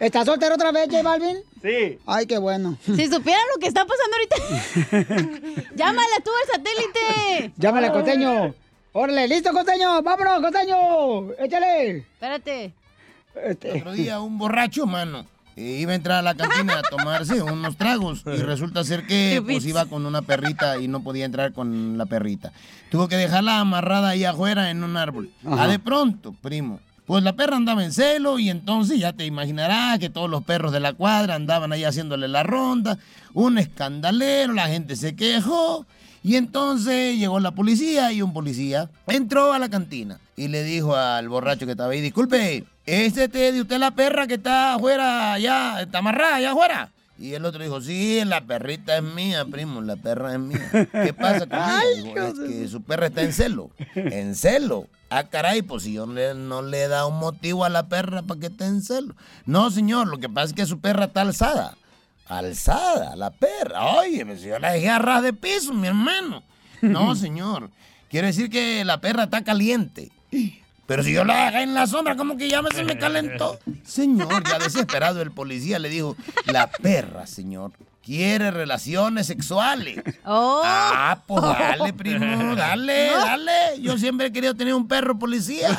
[0.00, 1.38] ¿Estás soltero otra vez, J Balvin?
[1.60, 1.98] Sí.
[2.06, 2.76] Ay, qué bueno.
[2.84, 4.36] Si supieran lo que está pasando ahorita.
[5.74, 7.52] Llámala tú al satélite.
[7.56, 8.54] Llámale, costeño.
[9.00, 10.02] Órale, listo, costeño.
[10.02, 11.30] Vámonos, costeño.
[11.38, 11.98] Échale.
[11.98, 12.72] Espérate.
[13.46, 13.70] Este.
[13.70, 17.76] El otro día un borracho, mano, iba a entrar a la cantina a tomarse unos
[17.76, 21.96] tragos y resulta ser que pues iba con una perrita y no podía entrar con
[21.96, 22.50] la perrita.
[22.90, 25.30] Tuvo que dejarla amarrada ahí afuera en un árbol.
[25.46, 25.62] Ajá.
[25.62, 26.80] Ah, de pronto, primo.
[27.06, 30.72] Pues la perra andaba en celo y entonces ya te imaginarás que todos los perros
[30.72, 32.98] de la cuadra andaban ahí haciéndole la ronda,
[33.32, 35.86] un escandalero, la gente se quejó
[36.28, 40.94] y entonces llegó la policía y un policía entró a la cantina y le dijo
[40.94, 45.32] al borracho que estaba ahí, disculpe, ¿este es de usted la perra que está afuera
[45.32, 46.90] allá, está amarrada allá afuera?
[47.18, 50.70] Y el otro dijo, sí, la perrita es mía, primo, la perra es mía.
[50.92, 52.28] ¿Qué pasa con ella?
[52.28, 53.70] Es que su perra está en celo.
[53.96, 54.86] ¿En celo?
[55.10, 58.22] Ah, caray, pues si yo le- no le he dado un motivo a la perra
[58.22, 59.16] para que esté en celo.
[59.46, 61.77] No, señor, lo que pasa es que su perra está alzada.
[62.28, 63.84] Alzada, la perra.
[63.96, 66.42] Oye, pues yo la dejé a ras de piso, mi hermano.
[66.82, 67.70] No, señor.
[68.10, 70.10] Quiere decir que la perra está caliente.
[70.86, 73.58] Pero si yo la dejé en la sombra, ¿cómo que ya me se me calentó?
[73.84, 77.72] Señor, ya desesperado el policía le dijo, la perra, señor,
[78.08, 80.02] quiere relaciones sexuales.
[80.24, 83.82] Ah, pues dale, primo, dale, dale.
[83.82, 85.68] Yo siempre he querido tener un perro policía.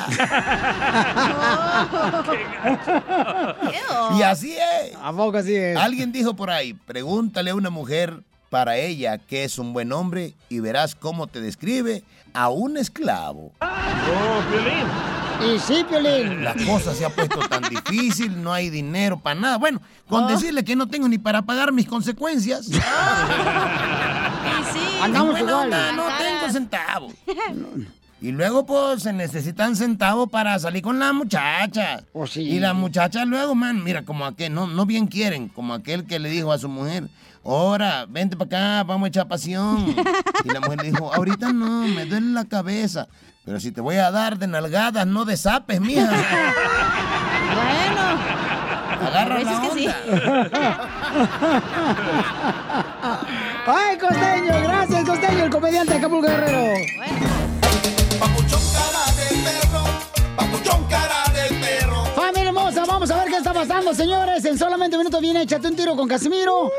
[4.16, 4.94] Y así es.
[5.00, 5.76] ¿A poco así es?
[5.76, 10.34] Alguien dijo por ahí, pregúntale a una mujer para ella qué es un buen hombre
[10.48, 13.52] y verás cómo te describe a un esclavo.
[15.42, 16.44] Y sí, Piolín.
[16.44, 19.58] La cosa se ha puesto tan difícil, no hay dinero para nada.
[19.58, 22.68] Bueno, con decirle que no tengo ni para pagar mis consecuencias.
[25.02, 25.64] Andamos Buena igual.
[25.64, 27.14] onda, no tengo centavos.
[28.22, 32.04] Y luego, pues, se necesitan centavos para salir con la muchacha.
[32.36, 36.18] Y la muchacha luego, man, mira, como aquel, no, no bien quieren, como aquel que
[36.18, 37.08] le dijo a su mujer,
[37.42, 39.96] ahora, vente para acá, vamos a echar pasión.
[40.44, 43.08] Y la mujer le dijo, ahorita no, me duele la cabeza.
[43.44, 46.10] Pero si te voy a dar de nalgadas, no de zapes, mija.
[47.50, 48.02] Bueno.
[49.06, 49.88] Agarra A veces la que sí.
[53.66, 54.62] ¡Ay, costeño!
[54.62, 56.74] Gracias, costeño, el comediante de Acapulco Guerrero.
[62.14, 64.44] Familia hermosa, vamos a ver qué está pasando, señores.
[64.44, 66.70] En solamente un minuto viene Échate un tiro con Casimiro.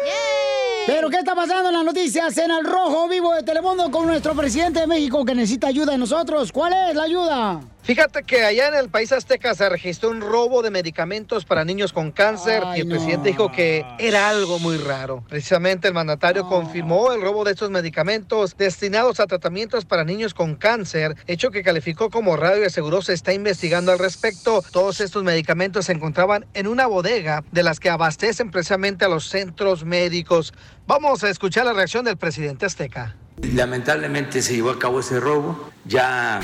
[0.87, 4.33] Pero ¿qué está pasando en las noticias en el Rojo Vivo de Telemundo con nuestro
[4.33, 6.51] presidente de México que necesita ayuda de nosotros?
[6.51, 7.61] ¿Cuál es la ayuda?
[7.83, 11.91] Fíjate que allá en el país azteca se registró un robo de medicamentos para niños
[11.93, 15.23] con cáncer y el presidente dijo que era algo muy raro.
[15.27, 20.55] Precisamente el mandatario confirmó el robo de estos medicamentos destinados a tratamientos para niños con
[20.55, 24.63] cáncer, hecho que calificó como raro y aseguró se está investigando al respecto.
[24.71, 29.27] Todos estos medicamentos se encontraban en una bodega de las que abastecen precisamente a los
[29.27, 30.53] centros médicos.
[30.85, 33.15] Vamos a escuchar la reacción del presidente azteca.
[33.41, 35.71] Lamentablemente se llevó a cabo ese robo.
[35.85, 36.41] Ya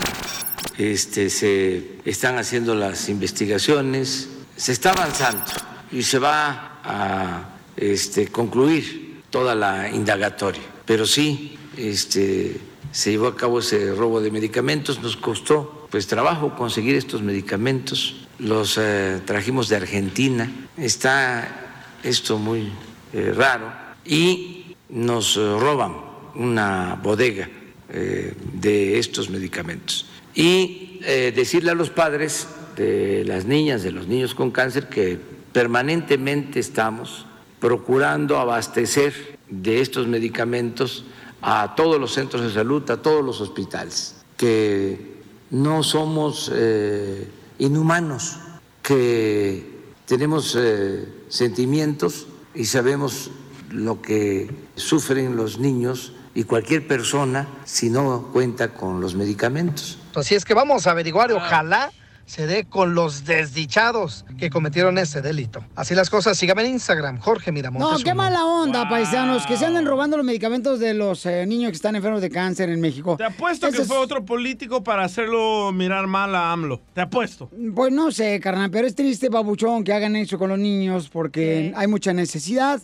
[0.77, 5.45] este, se están haciendo las investigaciones, se está avanzando
[5.91, 10.63] y se va a este, concluir toda la indagatoria.
[10.85, 12.59] Pero sí, este,
[12.91, 18.27] se llevó a cabo ese robo de medicamentos, nos costó pues trabajo conseguir estos medicamentos,
[18.39, 22.71] los eh, trajimos de Argentina, está esto muy
[23.13, 23.71] eh, raro
[24.05, 25.95] y nos eh, roban
[26.35, 27.49] una bodega
[27.89, 30.05] de estos medicamentos.
[30.37, 35.19] Y eh, decirle a los padres de las niñas, de los niños con cáncer, que
[35.51, 37.25] permanentemente estamos
[37.59, 41.05] procurando abastecer de estos medicamentos
[41.41, 45.15] a todos los centros de salud, a todos los hospitales, que
[45.49, 48.37] no somos eh, inhumanos,
[48.83, 49.65] que
[50.05, 53.31] tenemos eh, sentimientos y sabemos
[53.71, 59.97] lo que sufren los niños y cualquier persona si no cuenta con los medicamentos.
[60.13, 61.89] Así es que vamos a averiguar y ojalá
[62.27, 65.63] se dé con los desdichados que cometieron ese delito.
[65.75, 67.89] Así las cosas, sígame en Instagram, Jorge Miramontes.
[67.89, 68.15] No, qué uno.
[68.21, 71.95] mala onda, paisanos, que se anden robando los medicamentos de los eh, niños que están
[71.95, 73.15] enfermos de cáncer en México.
[73.17, 76.81] Te apuesto que es- fue otro político para hacerlo mirar mal a AMLO.
[76.93, 77.49] Te apuesto.
[77.73, 81.73] Pues no sé, carnal, pero es triste, babuchón, que hagan eso con los niños porque
[81.75, 82.79] hay mucha necesidad.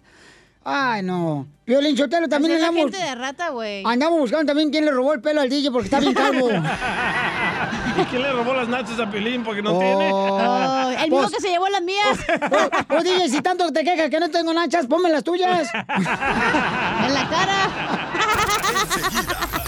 [0.65, 1.45] Ay, no.
[1.65, 2.91] Violín Chotelo también Así es la andamos...
[2.91, 3.83] gente de rata, güey.
[3.85, 6.49] Andamos buscando también quién le robó el pelo al DJ porque está bien calvo.
[7.97, 11.03] ¿Y quién le robó las nachas a Pelín porque no Oh, tiene?
[11.03, 12.19] el mismo que se llevó las mías.
[12.87, 15.69] Pues DJ, si tanto te quejas que no tengo nachas, ponme las tuyas.
[15.73, 17.69] en la cara.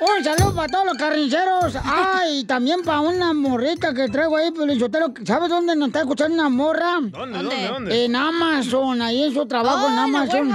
[0.00, 1.76] Un saludo para todos los carniceros.
[1.82, 5.12] Ay, y también para una morrita que traigo ahí, Pelichotero.
[5.24, 6.98] ¿Sabes dónde nos está escuchando una morra?
[7.00, 8.04] ¿Dónde, dónde, dónde?
[8.04, 10.52] En Amazon, ahí en su trabajo Oh, en Amazon.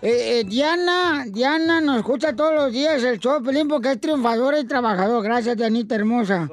[0.00, 4.60] Eh, eh, Diana, Diana nos escucha todos los días el show Pelín porque es triunfadora
[4.60, 5.24] y trabajador.
[5.24, 6.48] Gracias, Dianita hermosa.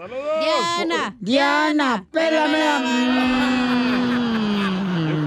[0.80, 1.16] Diana.
[1.20, 2.58] Diana, pélame.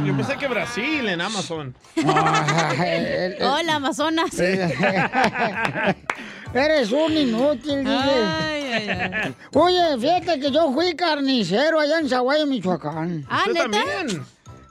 [0.02, 1.74] Yo, yo pensé que Brasil en Amazon.
[3.40, 4.30] Hola, Amazonas.
[6.54, 7.92] Eres un inútil, DJ.
[7.92, 9.34] Ay, ay, ay.
[9.54, 13.26] Oye, fíjate que yo fui carnicero allá en Zaguayo, Michoacán.
[13.28, 13.84] Ah, ¿Usted ¿neta?
[13.84, 14.22] también?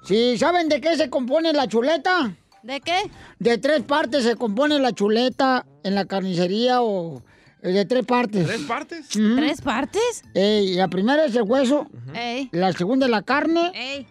[0.05, 2.31] Sí, ¿saben de qué se compone la chuleta?
[2.61, 3.11] ¿De qué?
[3.39, 7.21] De tres partes se compone la chuleta en la carnicería o
[7.61, 8.47] eh, de tres partes.
[8.47, 9.09] ¿Tres partes?
[9.09, 10.23] ¿Tres partes?
[10.33, 12.47] Ey, la primera es el hueso, Ey.
[12.53, 14.07] la segunda es la carne Ey.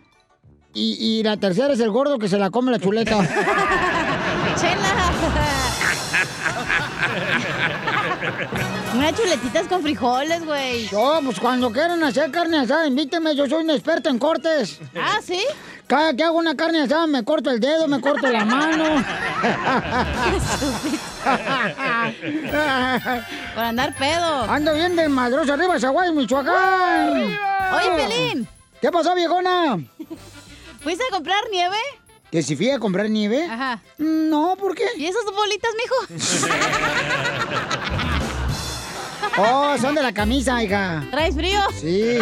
[0.75, 3.19] y, y la tercera es el gordo que se la come la chuleta.
[9.03, 10.89] Unas chuletitas con frijoles, güey.
[10.93, 14.79] No, pues cuando quieran hacer carne asada, invíteme, yo soy un experto en cortes.
[14.95, 15.43] Ah, ¿sí?
[15.89, 18.85] Cada que hago una carne asada me corto el dedo, me corto la mano.
[23.57, 24.43] Por andar pedo.
[24.43, 27.37] Ando bien del madroso arriba, Zaguay, Michoacán.
[27.75, 28.47] Oye, Pelín.
[28.81, 29.81] ¿Qué pasó, viejona?
[30.81, 31.75] ¿Fuiste a comprar nieve?
[32.31, 33.49] ¿Que si fui a comprar nieve?
[33.51, 33.83] Ajá.
[33.99, 34.87] No, ¿por qué?
[34.97, 35.97] ¿Y esas bolitas, mijo?
[39.39, 41.05] Oh, son de la camisa, hija.
[41.11, 41.59] ¿Traes frío?
[41.75, 42.19] Sí.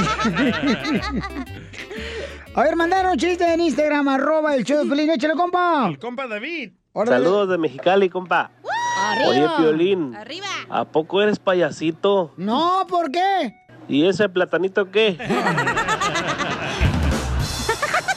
[2.54, 5.10] A ver, mandaron un chiste en Instagram, arroba el show de Pelín.
[5.10, 5.88] Échale, compa.
[5.88, 6.72] El compa David.
[6.92, 7.16] Órale.
[7.24, 8.50] Saludos de Mexicali, compa.
[9.26, 10.46] Oye, Piolín, Arriba.
[10.68, 12.32] ¿a poco eres payasito?
[12.36, 13.54] No, ¿por qué?
[13.88, 15.16] ¿Y ese platanito qué?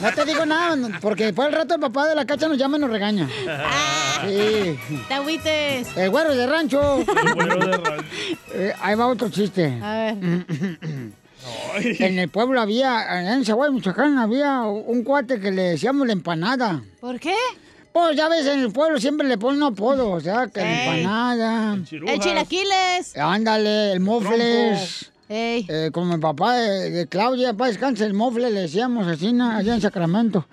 [0.04, 2.76] No te digo nada, porque después el rato el papá de la cacha nos llama
[2.76, 3.28] y nos regaña.
[4.26, 4.78] Sí.
[5.08, 5.96] Te agüites.
[5.96, 7.04] El güero de rancho.
[8.52, 9.78] Eh, ahí va otro chiste.
[9.82, 10.16] A ver.
[11.76, 16.82] En el pueblo había, en Zaguay, Michoacán, había un cuate que le decíamos la empanada.
[17.00, 17.34] ¿Por qué?
[17.92, 20.84] Pues ya ves, en el pueblo siempre le ponen un apodo, o sea, que la
[20.84, 21.74] empanada.
[21.74, 23.16] El chilaquiles.
[23.16, 25.10] Ándale, el mofles.
[25.28, 29.50] Eh, como el papá de, de Claudia, papá descansa, el mofle, le decíamos así, ¿no?
[29.50, 30.46] allá en Sacramento.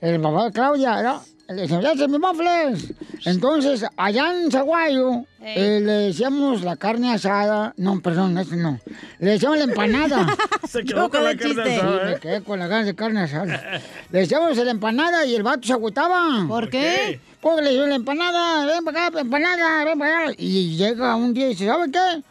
[0.00, 1.22] El papá de Claudia, ¿no?
[1.48, 2.92] Le decíamos, ¡ya se mi mofles!
[3.26, 7.74] Entonces, allá en Zaguayo, eh, le decíamos la carne asada.
[7.76, 8.80] No, perdón, eso no.
[9.18, 10.26] Le decíamos la empanada.
[10.68, 12.18] Se quedó con la carne Sí, asada, me ¿eh?
[12.20, 13.80] quedé con la ganas de carne asada.
[14.10, 16.46] Le decíamos la empanada y el vato se agüitaba.
[16.48, 17.20] ¿Por qué?
[17.42, 20.32] Porque le decíamos la empanada, ven para acá, empanada, ven para acá.
[20.38, 22.22] Y llega un día y dice, ¿sabe qué?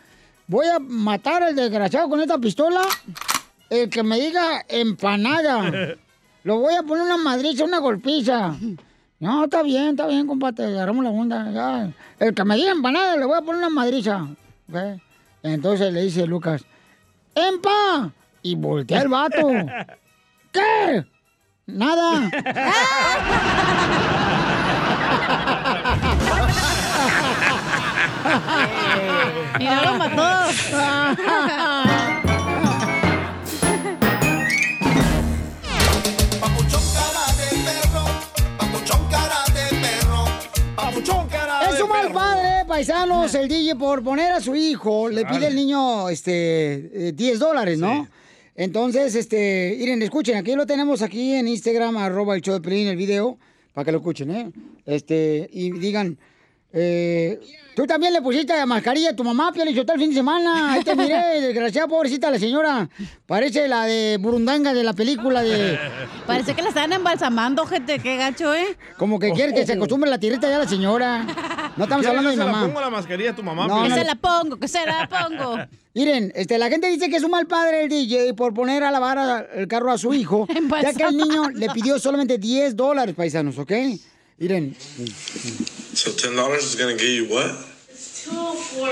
[0.47, 2.81] Voy a matar al desgraciado con esta pistola.
[3.69, 5.71] El que me diga empanada.
[6.43, 8.55] Lo voy a poner una madriza, una golpiza.
[9.19, 11.51] No, está bien, está bien, compadre, agarramos la onda.
[11.51, 11.91] ya.
[12.19, 14.27] El que me diga empanada, le voy a poner una madriza.
[15.41, 16.65] Entonces le dice Lucas,
[17.33, 18.11] ¡Empa!
[18.41, 19.37] Y voltea el vato.
[20.51, 21.05] ¿Qué?
[21.65, 22.29] Nada.
[29.59, 30.49] Y no lo mató.
[41.69, 45.55] Es un mal padre, paisanos, el DJ por poner a su hijo, le pide al
[45.55, 48.07] niño este eh, 10 dólares, ¿no?
[48.55, 52.87] Entonces, este, miren, escuchen, aquí lo tenemos aquí en Instagram, arroba el show de Pelín,
[52.87, 53.37] el video,
[53.73, 54.51] para que lo escuchen, ¿eh?
[54.85, 56.17] Este, y digan,
[56.73, 57.39] eh,
[57.75, 60.83] tú también le pusiste la mascarilla a tu mamá, Pio, el fin de semana, ahí
[60.83, 62.89] te miré, desgraciada, pobrecita la señora,
[63.27, 65.77] parece la de Burundanga de la película de...
[66.25, 67.99] Parece que la están embalsamando, gente.
[67.99, 68.75] Qué gacho, ¿eh?
[68.97, 71.23] Como que quiere que se acostumbre la tirita ya la señora.
[71.75, 72.61] No estamos ¿Quieres hablando de que mi se mamá.
[72.61, 73.67] la pongo la mascarilla a tu mamá?
[73.67, 75.57] No, que se la pongo, que se la pongo.
[75.95, 78.89] Miren, este, la gente dice que es un mal padre el DJ por poner a
[78.89, 80.47] lavar el carro a su hijo,
[80.81, 83.71] ya que el niño le pidió solamente 10 dólares, paisanos, ¿ok?
[84.39, 84.75] Miren,
[85.93, 87.51] So ten dollars is gonna get you what?
[88.23, 88.89] Two oh four,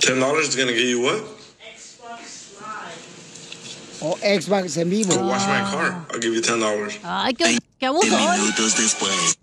[0.00, 1.22] Ten dollars is gonna get you what?
[1.62, 4.02] Xbox Live.
[4.02, 5.14] O Xbox en vivo.
[5.14, 6.04] Go wash my car.
[6.12, 6.98] I'll give you ten dollars.
[7.02, 8.06] Ay, qué, qué abuso.
[8.16, 9.38] Minutos después.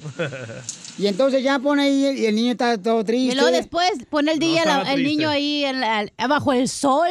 [0.99, 3.33] Y entonces ya pone ahí y el niño está todo triste.
[3.33, 5.03] Y luego después pone el día la- el triste.
[5.03, 7.09] niño ahí en la- bajo el sol.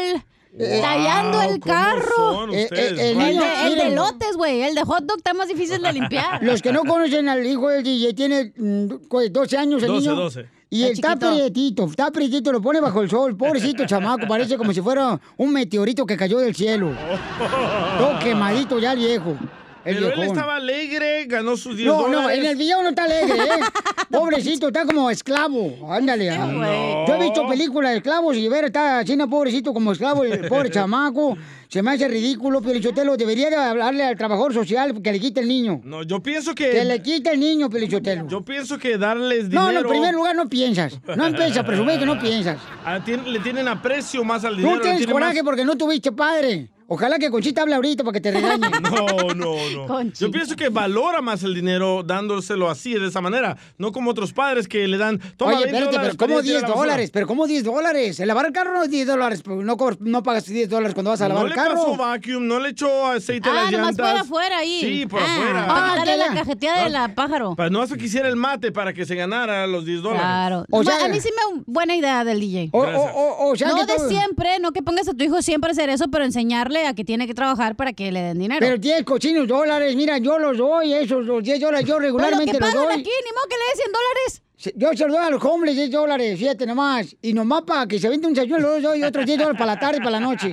[0.59, 2.53] Eh, tallando el ¿cómo carro.
[2.53, 4.63] Eh, eh, el el, de, el lotes, güey.
[4.63, 6.43] El de hot dog está más difícil de limpiar.
[6.43, 9.33] Los que no conocen al hijo del DJ, tiene mm, ¿cuál?
[9.33, 10.17] 12 años el 12, niño.
[10.17, 10.47] 12.
[10.71, 13.37] Y Está él está prietito, está prietito, lo pone bajo el sol.
[13.37, 16.91] Pobrecito chamaco, parece como si fuera un meteorito que cayó del cielo.
[17.99, 19.37] Todo quemadito ya el viejo.
[19.85, 20.25] Pero él viejón.
[20.37, 22.21] estaba alegre, ganó sus 10 No, dólares.
[22.23, 23.61] no, en el video no está alegre, ¿eh?
[24.11, 25.93] Pobrecito, está como esclavo.
[25.93, 26.31] Ándale.
[26.31, 26.47] ah.
[26.47, 27.07] güey.
[27.07, 30.47] Yo he visto películas de esclavos y ver, está así, no, pobrecito, como esclavo, el
[30.49, 31.37] pobre chamaco.
[31.69, 33.17] Se me hace ridículo, Pelichotelo.
[33.19, 35.83] Debería de hablarle al trabajador social que le quite el niño.
[35.85, 36.71] No, yo pienso que...
[36.71, 38.27] Que le quite el niño, Pelichotelo.
[38.27, 39.73] Yo pienso que darles No, dinero...
[39.73, 40.99] no, en primer lugar no piensas.
[41.15, 42.57] No empiezas a presumir que no piensas.
[42.87, 44.77] Ah, tien- le tienen aprecio más al dinero.
[44.77, 46.69] Tú tienes coraje más- porque no tuviste padre.
[46.91, 48.67] Ojalá que Conchita hable ahorita para que te regañe.
[48.89, 49.55] No, no,
[49.87, 50.03] no.
[50.19, 53.57] Yo pienso que valora más el dinero dándoselo así, de esa manera.
[53.77, 55.19] No como otros padres que le dan...
[55.37, 56.81] Toma Oye, 20 espérate, dólares pero ¿cómo para irte a 10 la basura".
[56.87, 57.11] dólares?
[57.13, 58.21] ¿Pero cómo 10 dólares?
[58.21, 59.43] El lavar el carro no es 10 dólares.
[59.45, 61.75] pero No, no pagas 10 dólares cuando vas a lavar No el le carro.
[61.75, 64.13] pasó vacuum, no le echó aceite a Ah, las nomás llantas.
[64.13, 64.81] por afuera ahí.
[64.81, 65.67] Sí, por Ah, afuera.
[65.67, 66.27] Para quitarle ya.
[66.29, 67.55] la cajeteada de la pájaro.
[67.55, 70.23] Para no hacer que hiciera el mate para que se ganara los 10 dólares.
[70.23, 70.65] Claro.
[70.71, 72.71] O sea- a mí sí me buena idea del DJ.
[72.73, 75.23] O- o- o- o sea no que de todo- siempre, no que pongas a tu
[75.23, 78.21] hijo siempre a hacer eso, pero enseñarle a que tiene que trabajar para que le
[78.21, 78.61] den dinero.
[78.61, 82.59] Pero 10 cochinos dólares, mira, yo los doy, esos, los 10 dólares, yo regularmente Pero
[82.59, 82.87] lo los que doy.
[82.87, 84.43] pagan aquí, ni modo que le dé 100 dólares.
[84.75, 87.15] Yo se los doy a los hombres 10 dólares, fíjate nomás.
[87.23, 89.79] Y nomás para que se vente un sayuelo, los doy otros 10 dólares para la
[89.81, 90.53] tarde y para la noche.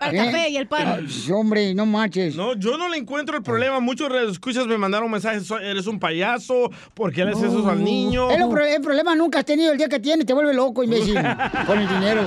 [0.00, 1.06] Para el café y el pan.
[1.08, 2.34] Ay, hombre, no manches.
[2.34, 3.78] No, yo no le encuentro el problema.
[3.78, 7.84] Muchos escuchas me mandaron mensajes, "So- eres un payaso, ¿por qué le haces eso al
[7.84, 8.28] niño?
[8.36, 11.14] Lo pro- el problema nunca has tenido el día que tienes, te vuelve loco, imbécil,
[11.66, 12.22] con el dinero.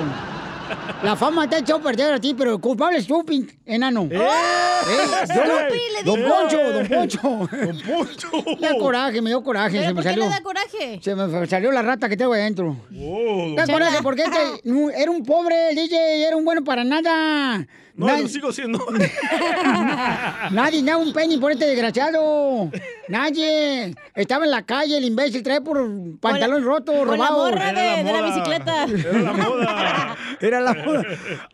[1.04, 3.50] La fama te ha echado a perder a ti, pero el culpable es tú, pin-
[3.66, 4.08] enano.
[4.12, 4.18] ¡Eh!
[4.18, 6.30] yo Stupi, le Don digo.
[6.36, 7.20] Poncho, Don Poncho.
[7.22, 7.48] Don
[7.82, 8.30] Poncho.
[8.60, 9.78] Me da coraje, me dio coraje.
[9.78, 10.24] ¿Pero se me por qué salió.
[10.26, 11.00] le da coraje?
[11.02, 12.76] Se me salió la rata que tengo ahí adentro.
[13.00, 14.38] Oh, Da don- coraje porque este
[15.02, 17.66] era un pobre el DJ, era un bueno para nada.
[17.98, 18.78] No, Nadie- lo sigo siendo.
[20.52, 22.70] Nadie da un penny por este desgraciado.
[23.08, 23.96] Nadie.
[24.16, 25.84] Estaba en la calle, el imbécil trae por
[26.20, 27.46] pantalón roto, Con la robado.
[27.50, 28.84] morra de, de la bicicleta.
[28.86, 30.16] Era la moda.
[30.42, 31.04] Era la moda.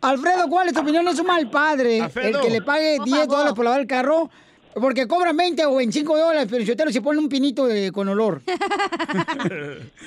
[0.02, 1.08] Alfredo, ¿cuál es tu opinión?
[1.08, 2.40] Es un mal padre Alfredo.
[2.40, 4.30] el que le pague 10 dólares por lavar el carro.
[4.74, 8.08] Porque cobran 20 o 25 dólares, pero si usted se pone un pinito de- con
[8.08, 8.42] olor.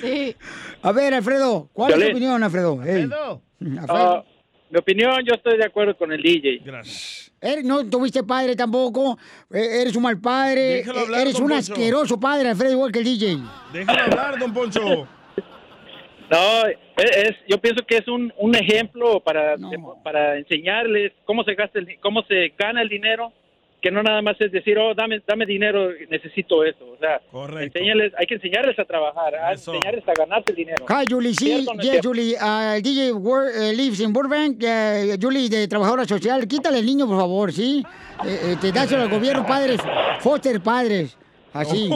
[0.00, 0.36] Sí.
[0.82, 2.80] A ver, Alfredo, ¿cuál es tu opinión, Alfredo?
[2.84, 3.02] Ey.
[3.02, 3.42] Alfredo.
[3.88, 4.22] Ah,
[4.70, 6.60] mi opinión, yo estoy de acuerdo con el DJ.
[6.64, 7.30] Gracias.
[7.40, 9.16] Eres- no tuviste padre tampoco,
[9.52, 11.72] eh, eres un mal padre, Déjalo hablar, eres un Poncho.
[11.72, 13.38] asqueroso padre, Alfredo, igual que el DJ.
[13.72, 14.80] Déjalo hablar, don Poncho.
[16.30, 16.76] No, es,
[17.16, 19.56] es- yo pienso que es un, un ejemplo para,
[20.04, 23.32] para enseñarles cómo se gasta, el, cómo se gana el dinero,
[23.80, 26.84] que no nada más es decir, oh, dame, dame dinero, necesito eso.
[26.90, 27.20] O sea,
[27.60, 30.84] enséñales, hay que enseñarles a trabajar, a enseñarles a ganarse el dinero.
[30.88, 31.64] Hi, Julie, sí.
[32.02, 36.80] Julie, uh, el DJ wor- eh, lives in Burbank, eh, Julie, de trabajadora social, quítale
[36.80, 37.84] el niño, por favor, ¿sí?
[38.26, 39.78] Eh, eh, te dáselo al gobierno, padres,
[40.20, 41.16] foster padres,
[41.52, 41.88] así.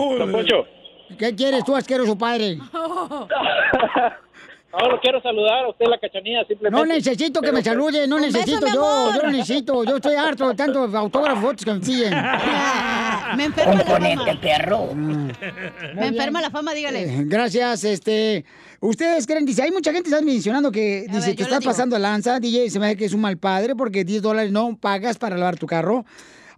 [1.18, 2.58] ¿Qué quieres tú, asqueroso padre?
[4.72, 6.70] No, lo quiero saludar a usted, la cachanilla, simplemente.
[6.70, 10.14] No necesito que Pero, me salude, no beso, necesito yo, yo no necesito, yo estoy
[10.14, 12.14] harto de tantos autógrafos fotos que me piden.
[13.36, 14.40] Me enferma la fama.
[14.40, 14.94] perro.
[14.94, 17.02] Me enferma la fama, dígale.
[17.02, 18.44] Eh, Gracias, este.
[18.80, 21.98] Ustedes creen, dice, hay mucha gente que está mencionando que dice, ver, te estás pasando
[21.98, 25.18] lanza, DJ, se me hace que es un mal padre porque 10 dólares no pagas
[25.18, 26.04] para lavar tu carro.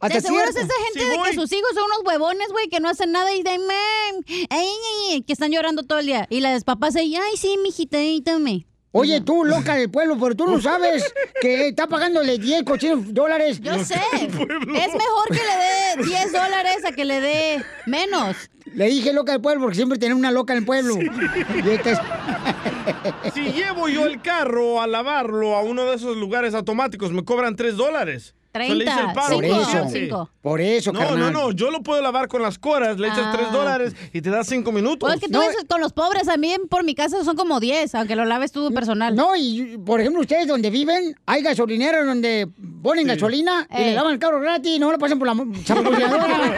[0.03, 2.88] De seguro es esa gente de que sus hijos son unos huevones, güey, que no
[2.88, 4.68] hacen nada y de ay, ay,
[5.12, 6.26] ay", que están llorando todo el día.
[6.30, 8.66] Y las papás ahí, ay, sí, mijita, tome.
[8.97, 11.03] Oye, tú, loca del pueblo, pero tú no sabes
[11.40, 13.61] que está pagándole 10 cochinos dólares.
[13.61, 13.95] Yo sé.
[14.22, 18.36] Es mejor que le dé 10 dólares a que le dé menos.
[18.72, 20.97] Le dije loca del pueblo porque siempre tiene una loca en el pueblo.
[21.01, 26.55] Y esta es- Si llevo yo el carro a lavarlo a uno de esos lugares
[26.55, 28.34] automáticos, me cobran 3 dólares.
[28.55, 29.61] So, le hice el paro, Por ¿no?
[29.62, 30.09] eso, Sí.
[30.40, 31.18] por eso, No, carnal.
[31.18, 33.32] no, no, yo lo puedo lavar con las coras, le echas Ah.
[33.34, 35.09] 3 dólares y te das 5 minutos.
[35.09, 37.59] Pues es que tú ves con los pobres, a mí por mi casa son como
[37.59, 39.16] 10, aunque lo laves tú personal.
[39.16, 42.46] No, y por ejemplo, ustedes donde viven, hay gasolineros donde
[42.80, 45.34] ponen gasolina y le lavan el carro gratis y no lo pasan por la
[45.64, 46.55] chapuceadora.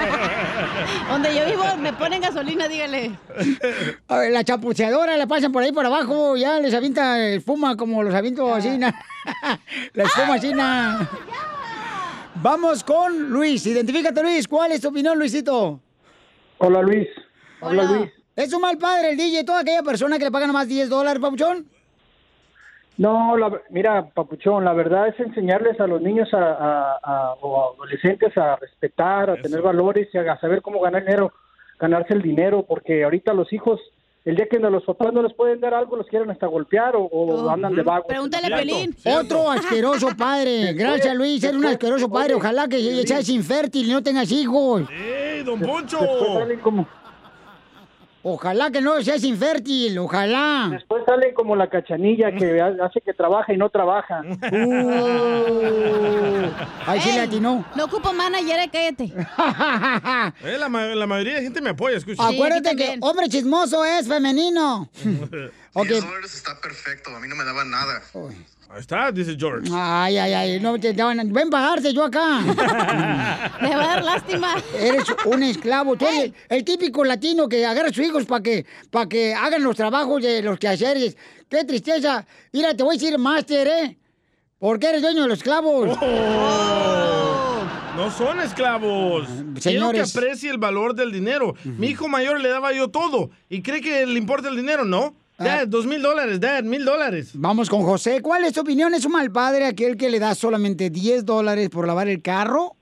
[1.11, 3.13] Donde yo vivo me ponen gasolina, dígale.
[4.09, 8.03] A ver, la chapuceadora la pasan por ahí por abajo, ya les avienta espuma como
[8.03, 8.59] los aviento Ah.
[8.59, 8.77] así.
[8.77, 8.95] na.
[9.95, 10.53] la espuma así.
[10.53, 11.09] na.
[12.47, 13.67] Vamos con Luis.
[13.67, 14.47] Identifícate, Luis.
[14.47, 15.81] ¿Cuál es tu opinión, Luisito?
[16.59, 17.09] Hola, Luis.
[17.61, 18.13] Hola, Luis.
[18.37, 21.21] ¿Es un mal padre el DJ, toda aquella persona que le pagan nomás 10 dólares,
[21.21, 21.67] papuchón?
[22.99, 27.75] No, la- mira, Papuchón, la verdad es enseñarles a los niños a, a- a- o
[27.75, 31.33] adolescentes a respetar, a tener valores y a, a saber cómo ganar dinero,
[31.81, 33.81] ganarse el dinero, porque ahorita los hijos,
[34.27, 37.05] el día que los papás no les pueden dar algo, los quieren hasta golpear o,
[37.05, 38.07] o andan de vagos.
[38.09, 38.95] Pregúntale a Pelín.
[39.05, 40.73] Otro asqueroso padre.
[40.73, 41.45] Gracias, Luis.
[41.45, 42.35] Eres un asqueroso padre.
[42.35, 44.83] Ojalá que seas infértil y no tengas hijos.
[44.91, 46.01] ¡Ey, don Poncho!
[46.01, 46.89] Después salen como,
[48.29, 49.97] Ojalá que no seas infértil.
[50.01, 50.69] Ojalá.
[50.73, 54.21] después salen como la cachanilla que ha- hace que trabaja y no trabaja.
[56.87, 57.65] Ahí sí le atinó.
[57.77, 59.13] No ocupo manager, eh, cállate.
[60.45, 62.27] Eh, la, ma- la mayoría de gente me apoya, escucha.
[62.27, 64.89] Acuérdate que hombre chismoso es femenino.
[65.75, 65.87] ok.
[66.25, 68.03] está perfecto, a mí no me daban nada.
[68.69, 69.71] Ahí está, dice George.
[69.73, 70.61] Ay, ay, ay.
[70.61, 72.41] No te daban- Ven pagarte yo acá.
[73.63, 74.55] Le va a dar lástima.
[74.79, 75.97] Eres un esclavo.
[75.97, 79.63] Tú eres el típico latino que agarra a sus hijos para que, para que hagan
[79.63, 81.17] los trabajos de los quehaceres.
[81.49, 82.27] Qué tristeza.
[82.53, 83.97] Mira, te voy a decir máster, ¿eh?
[84.59, 85.97] Porque eres dueño de los esclavos.
[87.97, 89.27] No son esclavos.
[89.27, 90.13] Quiero señores.
[90.13, 91.55] que aprecie el valor del dinero.
[91.65, 93.31] Mi hijo mayor le daba yo todo.
[93.49, 94.85] ¿Y cree que le importa el dinero?
[94.85, 95.15] No.
[95.39, 97.33] Dad, dos mil dólares, dad, mil dólares.
[97.35, 98.23] Vamos con José.
[98.23, 98.95] ¿Cuál es tu opinión?
[98.95, 102.75] ¿Es un mal padre aquel que le da solamente 10 dólares por lavar el carro?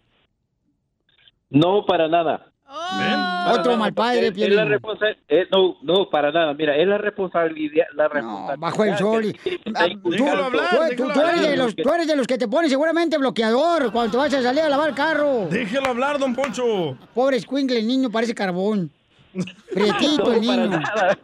[1.51, 2.51] No, para nada.
[2.77, 3.53] Oh.
[3.59, 4.69] Otro mal padre, Es, es la Piolín.
[4.81, 6.55] responsa- eh, no, no, para nada.
[6.55, 7.85] Mira, es la responsabilidad.
[7.95, 9.25] La responsabilidad bajo el sol.
[9.27, 9.37] y-
[9.75, 13.93] Ah, tú, hablar, eres de los, tú eres de los que te pones seguramente bloqueador
[13.93, 15.47] cuando te vas a salir a lavar el carro.
[15.51, 16.97] Déjelo hablar, don Poncho.
[17.15, 18.91] Pobre escuincle, el niño parece carbón.
[19.73, 20.81] Prietito No, el para niño.
[20.81, 21.19] nada.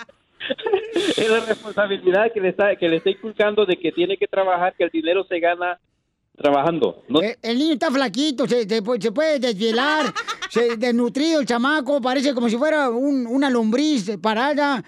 [1.17, 4.75] Es la responsabilidad que le está que le está inculcando de que tiene que trabajar,
[4.77, 5.79] que el dinero se gana
[6.37, 7.03] trabajando.
[7.09, 10.07] No, Eh, El niño está flaquito, se, se puede- se puede desvielar,
[10.51, 14.83] se desnutrido el chamaco, parece como si fuera un- una lombriz parada.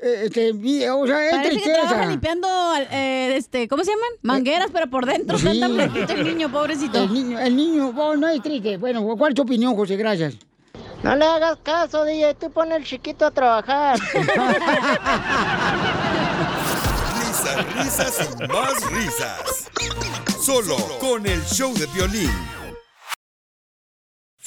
[0.00, 2.46] Eh, este, o sea, es Parece que trabaja limpiando,
[2.92, 4.08] eh, este, ¿cómo se llaman?
[4.22, 5.36] Mangueras, pero por dentro.
[5.38, 5.48] Sí.
[5.48, 7.02] Está flaquito el niño, pobrecito.
[7.02, 8.76] El niño, el niño, oh, no es triste.
[8.76, 9.96] Bueno, ¿cuál es tu opinión, José?
[9.96, 10.36] Gracias.
[11.02, 13.98] No le hagas caso, DJ, tú pon el chiquito a trabajar.
[17.18, 19.70] Risas, risas y más risas.
[20.40, 22.57] Solo con el show de violín.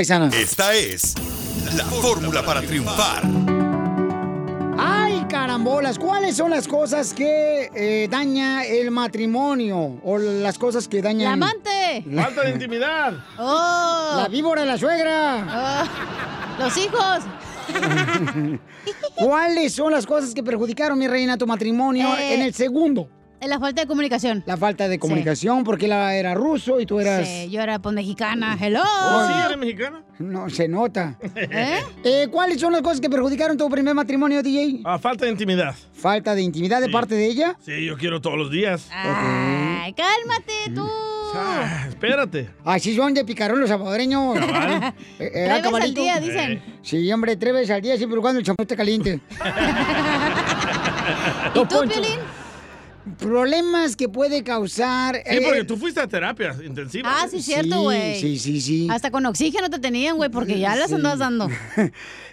[0.00, 0.30] paisana.
[0.32, 1.14] Esta es
[1.76, 3.22] la fórmula para triunfar.
[4.78, 5.98] ¡Ay, carambolas!
[5.98, 10.00] ¿Cuáles son las cosas que eh, daña el matrimonio?
[10.02, 11.24] O las cosas que dañan...
[11.24, 12.02] ¡La amante!
[12.14, 13.12] Falta de intimidad.
[13.38, 14.14] ¡Oh!
[14.22, 15.86] La víbora de la suegra.
[16.58, 17.18] Oh, ¡Los hijos!
[19.16, 23.06] ¿Cuáles son las cosas que perjudicaron, mi reina, tu matrimonio Eh, en el segundo?
[23.46, 24.42] La falta de comunicación.
[24.46, 27.26] La falta de comunicación, porque él era ruso y tú eras...
[27.26, 28.56] Sí, yo era pues mexicana.
[28.60, 28.82] ¡Hello!
[28.82, 30.02] ¿Oh, sí, eres mexicana?
[30.18, 31.16] No, se nota.
[31.34, 31.80] ¿Eh?
[32.04, 34.82] Eh, ¿Cuáles son las cosas que perjudicaron tu primer matrimonio, DJ?
[34.84, 35.74] Ah, falta de intimidad.
[35.94, 37.56] ¿Falta de intimidad de parte de ella?
[37.64, 38.88] Sí, yo quiero todos los días.
[38.92, 40.86] Ay, cálmate tú.
[41.34, 42.50] Ah, espérate.
[42.64, 44.38] Así son de picarón los salvadoreños.
[44.38, 44.94] Cabal.
[45.20, 45.88] Eh, eh, Tres veces cabalito.
[45.88, 46.62] al día, dicen.
[46.82, 49.20] Sí, hombre, tres veces al día, siempre cuando el champú esté caliente.
[51.54, 52.18] ¿Y tú, Piolín?
[53.18, 55.16] Problemas que puede causar...
[55.16, 57.08] Sí, eh, porque tú fuiste a terapia intensiva.
[57.12, 58.20] Ah, sí, cierto, güey.
[58.20, 58.88] Sí, sí, sí.
[58.90, 60.94] Hasta con oxígeno te tenían, güey, porque ya las Sí.
[60.94, 61.48] andabas dando.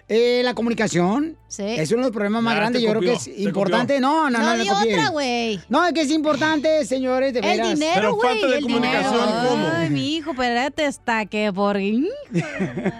[0.10, 1.36] Eh, la comunicación.
[1.50, 1.64] Sí.
[1.66, 2.82] Es uno de los problemas más Ya, grandes.
[2.82, 3.96] Yo creo que es te importante.
[3.96, 4.08] copió.
[4.08, 4.46] No, no, no.
[4.46, 5.60] No, no di otra, güey.
[5.68, 7.74] No, es que es importante, señores, de El veras.
[7.74, 8.30] dinero, Pero güey.
[8.30, 9.50] falta de el comunicación, dinero.
[9.50, 9.68] ¿cómo?
[9.76, 11.78] Ay, mi hijo, espérate hasta que por...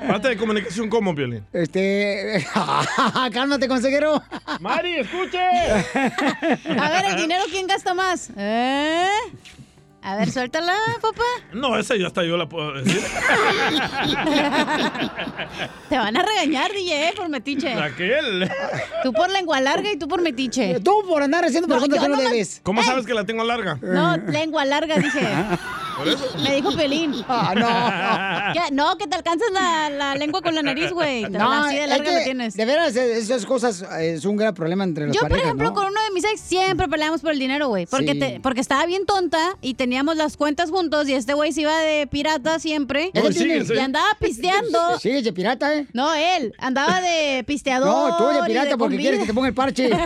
[0.06, 1.46] Falta de comunicación, ¿cómo, Violín?
[1.54, 2.46] Este.
[3.32, 4.22] Cálmate, consejero.
[4.60, 5.40] Mari, escuche.
[5.40, 8.30] A ver, el dinero, ¿quién gasta más?
[8.38, 9.10] ¿Eh?
[10.04, 11.24] A ver, suéltala, papá.
[11.54, 13.02] No, esa ya hasta yo la puedo decir.
[15.90, 17.74] Te van a regañar, DJ, por metiche.
[17.74, 18.48] Aquel.
[19.02, 20.80] Tú por lengua larga y tú por metiche.
[20.82, 22.62] Tú por andar haciendo preguntas yo que no no debes.
[22.62, 23.80] ¿Cómo sabes que la tengo larga?
[23.82, 25.28] No, lengua larga, dije.
[25.98, 26.26] ¿Por eso?
[26.44, 27.16] Me dijo Pelín.
[27.30, 28.54] Ah, no.
[28.54, 28.72] ¿Qué?
[28.74, 31.24] No, que te alcances la, la lengua con la nariz, güey.
[31.30, 32.54] No, así de es larga que, la tienes.
[32.56, 35.68] De veras, eh, esas cosas eh, es un gran problema entre las Yo, por ejemplo,
[35.70, 35.74] ¿no?
[35.74, 37.86] con uno de mis ex siempre peleamos por el dinero, güey.
[37.86, 38.20] Porque, Sí.
[38.20, 41.78] te- porque estaba bien tonta y teníamos las cuentas juntos y este güey se iba
[41.80, 43.12] de pirata siempre.
[43.14, 44.98] No, y sigue, y andaba pisteando.
[45.00, 45.88] Sí, de pirata, ¿eh?
[45.94, 46.54] No, él.
[46.60, 47.88] Andaba de pisteador.
[48.12, 49.90] No, tú de pirata porque quieres que te ponga el parche.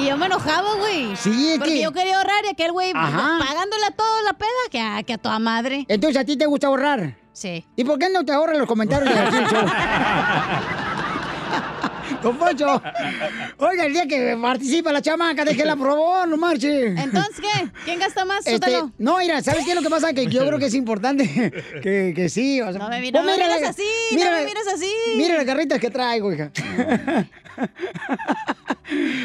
[0.00, 1.14] Y yo me enojaba, güey.
[1.16, 4.48] Sí, es Porque que- yo quería ahorrar y aquel güey pagándole a todo la peda
[4.70, 5.84] que a, que a toda madre.
[5.88, 7.16] Entonces, ¿a ti te gusta ahorrar?
[7.32, 7.64] Sí.
[7.76, 9.66] ¿Y por qué no te ahorras los comentarios de show?
[12.22, 12.82] Don Poncho.
[13.58, 16.88] Oiga, el día que participa la chamaca, déjela probar, no marche.
[16.88, 17.68] Entonces, ¿qué?
[17.84, 18.46] ¿Quién gasta más?
[18.46, 20.12] Este, no, mira, ¿sabes qué es lo que pasa?
[20.12, 21.52] Que yo creo que es importante
[21.82, 22.60] que, que sí.
[22.60, 24.90] O sea, No me mira- no me mira mires así, no me mires así.
[25.16, 26.50] Mira las garritas que traigo, hija.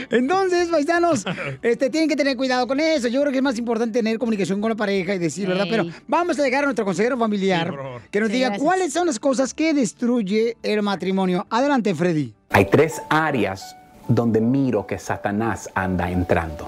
[0.10, 1.24] Entonces, paisanos,
[1.62, 3.08] este, tienen que tener cuidado con eso.
[3.08, 5.66] Yo creo que es más importante tener comunicación con la pareja y decir, ¿verdad?
[5.70, 8.02] Pero vamos a llegar a nuestro consejero familiar Sí, por favor.
[8.10, 8.64] que nos Sí, diga gracias.
[8.66, 11.46] cuáles son las cosas que destruye el matrimonio.
[11.50, 12.34] Adelante, Freddy.
[12.54, 13.78] Hay tres áreas
[14.08, 16.68] donde miro que Satanás anda entrando.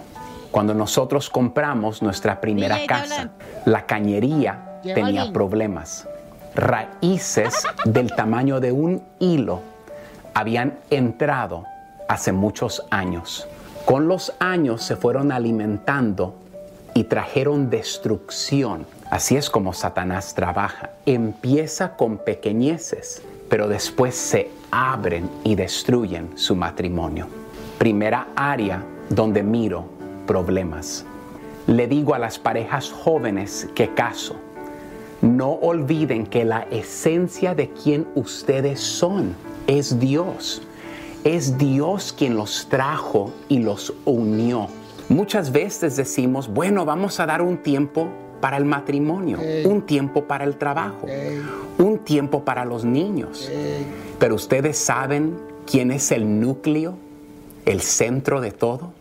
[0.50, 3.32] Cuando nosotros compramos nuestra primera casa,
[3.66, 6.08] la cañería tenía problemas.
[6.56, 7.54] Raíces
[7.86, 9.62] del tamaño de un hilo
[10.34, 11.66] habían entrado
[12.08, 13.48] hace muchos años.
[13.86, 16.36] Con los años se fueron alimentando
[16.94, 18.86] y trajeron destrucción.
[19.10, 20.92] Así es como Satanás trabaja.
[21.06, 27.28] Empieza con pequeñeces, pero después se abren y destruyen su matrimonio.
[27.78, 29.86] Primera área donde miro
[30.26, 31.06] problemas.
[31.68, 34.36] Le digo a las parejas jóvenes que caso,
[35.22, 39.36] no olviden que la esencia de quien ustedes son
[39.68, 40.64] es Dios.
[41.24, 44.68] Es Dios quien los trajo y los unió.
[45.08, 48.10] Muchas veces decimos, bueno, vamos a dar un tiempo
[48.44, 51.08] para el matrimonio, un tiempo para el trabajo,
[51.78, 53.50] un tiempo para los niños.
[54.20, 56.98] Pero ustedes saben quién es el núcleo,
[57.66, 58.92] el centro de todo.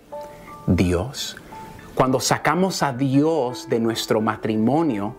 [0.69, 1.37] Dios.
[1.97, 5.17] Cuando sacamos a Dios de nuestro matrimonio,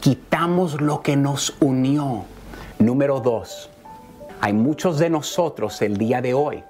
[0.00, 2.26] quitamos lo que nos unió.
[2.78, 3.70] Número dos,
[4.42, 6.62] hay muchos de nosotros el día de hoy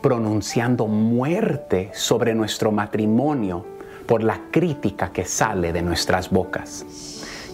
[0.00, 3.66] pronunciando muerte sobre nuestro matrimonio
[4.10, 6.84] por la crítica que sale de nuestras bocas.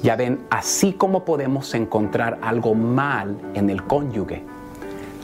[0.02, 4.42] Ya ven, así como podemos encontrar algo mal en el cónyuge,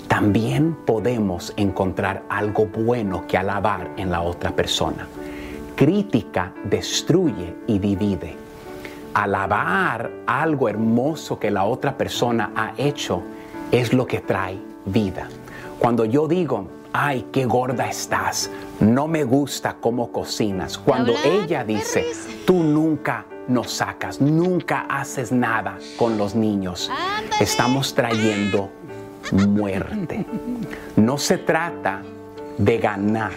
[0.09, 5.09] también podemos encontrar algo bueno que alabar en la otra persona.
[5.75, 8.37] Crítica destruye y divide.
[9.15, 13.23] Alabar algo hermoso que la otra persona ha hecho
[13.71, 15.31] es lo que trae vida.
[15.79, 18.51] Cuando yo digo, ay, qué gorda estás,
[18.83, 22.05] no me gusta cómo cocinas, cuando ella dice,
[22.45, 26.91] tú nunca nos sacas, nunca haces nada con los niños,
[27.41, 28.71] estamos trayendo
[29.31, 30.27] muerte.
[30.97, 32.03] No se trata
[32.59, 33.31] de ganar,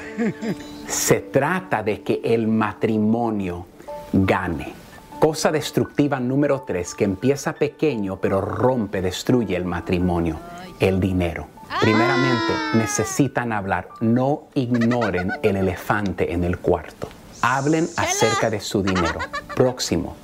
[0.87, 3.67] se trata de que el matrimonio
[4.11, 4.73] gane.
[5.19, 10.37] Cosa destructiva número tres, que empieza pequeño pero rompe, destruye el matrimonio,
[10.79, 11.54] el dinero.
[11.81, 17.09] Primeramente, necesitan hablar, no ignoren el elefante en el cuarto.
[17.41, 19.19] Hablen acerca de su dinero.
[19.55, 20.15] Próximo,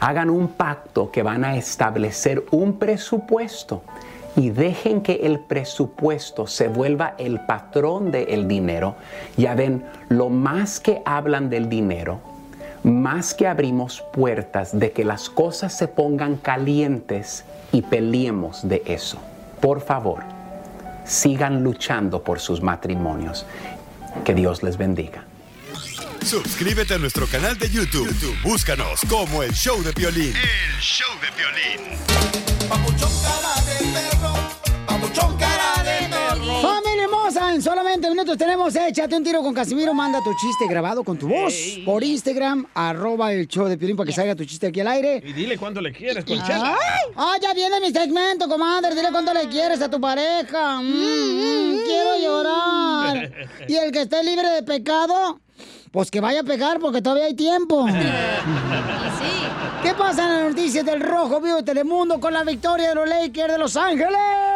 [0.00, 3.82] hagan un pacto que van a establecer un presupuesto
[4.36, 8.94] y dejen que el presupuesto se vuelva el patrón del dinero.
[9.36, 12.20] Ya ven, lo más que hablan del dinero,
[12.84, 19.18] más que abrimos puertas de que las cosas se pongan calientes y peleemos de eso.
[19.60, 20.22] Por favor,
[21.08, 23.46] sigan luchando por sus matrimonios.
[24.24, 25.24] Que Dios les bendiga.
[26.24, 28.06] Suscríbete a nuestro canal de YouTube.
[28.08, 30.34] YouTube, Búscanos como el show de violín.
[30.36, 31.98] El show de violín.
[32.68, 35.77] Familia hermosa,
[37.54, 39.94] en solamente minutos tenemos Échate un tiro con Casimiro.
[39.94, 44.06] Manda tu chiste grabado con tu voz por Instagram, arroba el show de Piolín para
[44.06, 45.22] que salga tu chiste aquí al aire.
[45.24, 46.74] Y dile cuánto le quieres, Conchela.
[46.74, 47.12] ¡Ay!
[47.16, 48.94] Ah, ya viene mi segmento, comadre.
[48.94, 50.80] Dile cuánto le quieres a tu pareja.
[50.80, 53.32] Mm, mm, quiero llorar.
[53.68, 55.40] Y el que esté libre de pecado,
[55.90, 57.86] pues que vaya a pecar porque todavía hay tiempo.
[59.82, 63.08] ¿Qué pasa en las noticias del Rojo Vivo de Telemundo con la victoria de los
[63.08, 64.47] Lakers de Los Ángeles?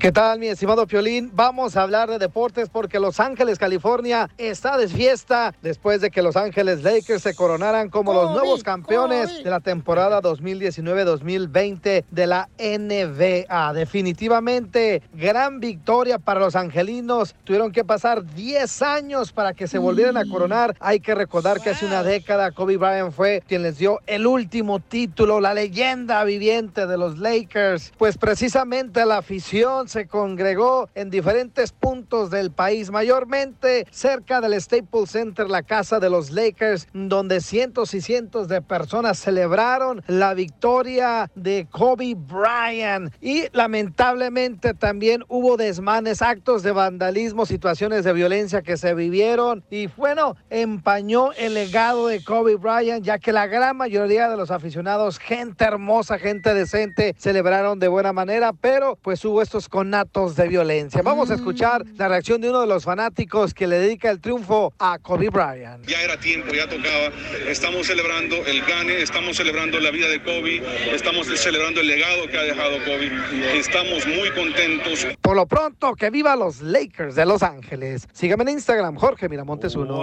[0.00, 1.30] ¿Qué tal, mi estimado Piolín?
[1.34, 6.20] Vamos a hablar de deportes porque Los Ángeles, California, está de fiesta después de que
[6.20, 12.48] Los Ángeles Lakers se coronaran como los nuevos campeones de la temporada 2019-2020 de la
[12.58, 13.72] NBA.
[13.72, 17.36] Definitivamente, gran victoria para los angelinos.
[17.44, 20.74] Tuvieron que pasar 10 años para que se volvieran a coronar.
[20.80, 24.80] Hay que recordar que hace una década Kobe Bryant fue quien les dio el último
[24.80, 27.92] título, la leyenda viviente de los Lakers.
[27.96, 35.10] Pues precisamente la afición se congregó en diferentes puntos del país, mayormente cerca del Staples
[35.10, 41.30] Center, la casa de los Lakers, donde cientos y cientos de personas celebraron la victoria
[41.34, 43.12] de Kobe Bryant.
[43.20, 49.64] Y lamentablemente también hubo desmanes, actos de vandalismo, situaciones de violencia que se vivieron.
[49.70, 54.50] Y bueno, empañó el legado de Kobe Bryant, ya que la gran mayoría de los
[54.50, 60.46] aficionados, gente hermosa, gente decente, celebraron de buena manera, pero pues hubo estos conatos de
[60.46, 61.00] violencia.
[61.02, 64.74] Vamos a escuchar la reacción de uno de los fanáticos que le dedica el triunfo
[64.78, 65.86] a Kobe Bryant.
[65.86, 67.10] Ya era tiempo, ya tocaba.
[67.48, 70.62] Estamos celebrando el gane, estamos celebrando la vida de Kobe,
[70.94, 73.10] estamos celebrando el legado que ha dejado Kobe.
[73.58, 75.06] Estamos muy contentos.
[75.22, 78.06] Por lo pronto, que viva los Lakers de Los Ángeles.
[78.12, 80.02] Sígame en Instagram, Jorge Miramontes uno.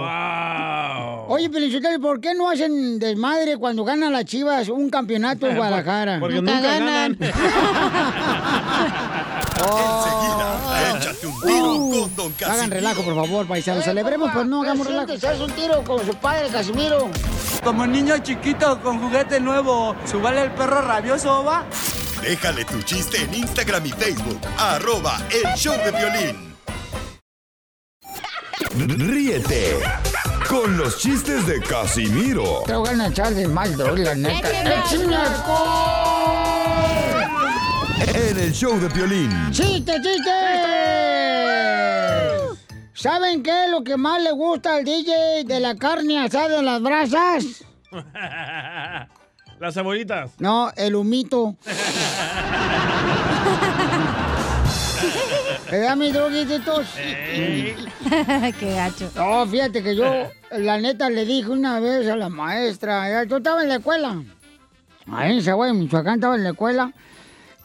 [1.28, 6.18] Oye, Pelichotelo, ¿por qué no hacen desmadre cuando ganan las chivas un campeonato en Guadalajara?
[6.18, 7.16] Porque nunca ganan.
[9.58, 12.74] Enseguida, échate un tiro con Don Hagan Casimiro.
[12.74, 13.84] relajo, por favor, paisanos.
[13.84, 15.12] Celebremos, pues no hagamos relajo.
[15.12, 17.08] ¿Haz un tiro con su padre, Casimiro?
[17.64, 21.64] Como niño chiquito con juguete nuevo, ¿subale el perro rabioso, va?
[22.22, 24.40] Déjale tu chiste en Instagram y Facebook.
[24.58, 26.46] Arroba el show de violín.
[28.78, 29.78] Ríete
[30.48, 34.50] con los chistes de Casimiro Te voy a echar de mal, la neta.
[34.50, 36.15] Écheme ¡Échame alcohol!
[38.00, 39.30] En el show de violín.
[39.50, 40.30] ¡Chiste, chiste!
[42.94, 46.64] ¿Saben qué es lo que más le gusta al DJ de la carne asada en
[46.64, 47.64] las brasas?
[49.58, 50.32] Las cebollitas.
[50.38, 51.56] No, el humito.
[55.70, 56.86] ¿Me da mis droguititos?
[56.94, 59.10] Qué gacho.
[59.16, 60.04] No, fíjate que yo,
[60.52, 64.22] la neta, le dije una vez a la maestra, ya, yo estaba en la escuela,
[65.12, 66.92] ahí en Zaguay, Michoacán, estaba en la escuela,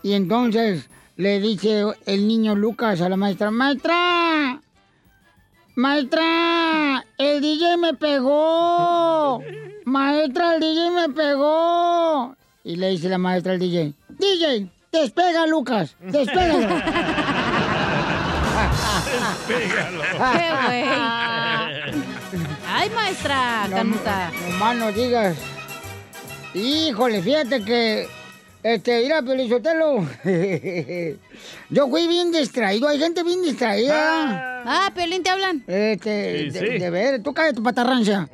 [0.03, 4.61] y entonces le dice el niño Lucas a la maestra, maestra,
[5.75, 9.41] maestra, el DJ me pegó,
[9.85, 12.35] maestra, el DJ me pegó.
[12.63, 16.67] Y le dice la maestra al DJ, DJ, despega Lucas, despégalo.
[19.47, 19.53] ¡Qué
[20.65, 20.83] güey!
[22.67, 23.67] ¡Ay, maestra!
[23.67, 24.31] No, Canuta.
[24.31, 25.37] No, más no digas.
[26.53, 28.07] Híjole, fíjate que.
[28.63, 30.07] Este, mira, Pelizotelo.
[31.69, 32.87] Yo fui bien distraído.
[32.87, 34.61] Hay gente bien distraída.
[34.65, 35.63] Ah, Piolín, ¿te hablan?
[35.67, 36.77] Este, Sí, de, sí.
[36.79, 38.29] de ver, tú cállate tu patarrancia.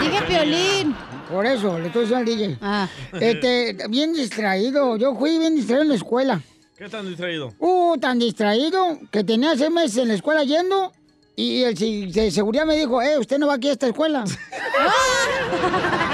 [0.00, 0.94] Dije Piolín.
[1.30, 2.58] Por eso, le estoy diciendo al DJ.
[2.62, 2.88] Ah.
[3.20, 4.96] Este, bien distraído.
[4.96, 6.40] Yo fui bien distraído en la escuela.
[6.78, 7.52] ¿Qué tan distraído?
[7.58, 10.92] Uh, tan distraído que tenía seis meses en la escuela yendo.
[11.36, 14.24] Y el de seguridad me dijo, eh, usted no va aquí a esta escuela.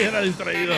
[0.00, 0.72] Era distraído.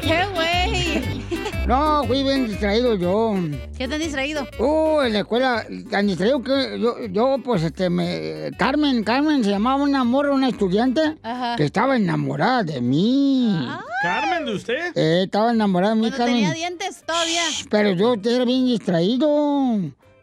[0.00, 1.24] ¡Qué güey!
[1.66, 3.34] No, fui bien distraído yo.
[3.76, 4.46] ¿Qué tan distraído?
[4.58, 8.50] Uh, en la escuela, tan distraído que yo, yo pues, este, me...
[8.58, 11.56] Carmen, Carmen, se llamaba una morra, una estudiante, Ajá.
[11.56, 13.68] que estaba enamorada de mí.
[14.02, 14.96] ¿Carmen de usted?
[14.96, 16.36] Eh, estaba enamorada de mí, Cuando Carmen.
[16.36, 17.42] tenía dientes todavía.
[17.70, 19.78] Pero yo era bien distraído.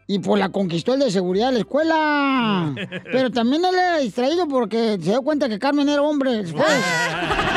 [0.07, 2.75] Y pues la conquistó el de seguridad de la escuela.
[3.11, 6.65] Pero también él era distraído porque se dio cuenta que Carmen era hombre después.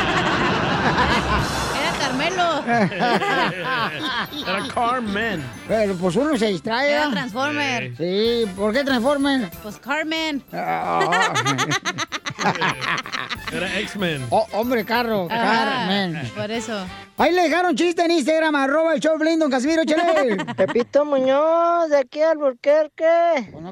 [2.69, 5.45] Era Carmen.
[5.67, 6.91] Pero pues uno se distrae.
[6.93, 7.11] Era ¿ah?
[7.11, 7.97] Transformer.
[7.97, 9.51] Sí, ¿por qué Transformer?
[9.63, 10.43] Pues Carmen.
[13.53, 14.27] Era X-Men.
[14.31, 16.31] Oh, hombre, carro, Ajá, Carmen.
[16.37, 16.85] Por eso.
[17.21, 20.37] Ahí le dejaron chiste en Instagram, arroba el show Blin, don Casimiro, chale.
[20.57, 23.05] Pepito Muñoz, de aquí al Burquerque.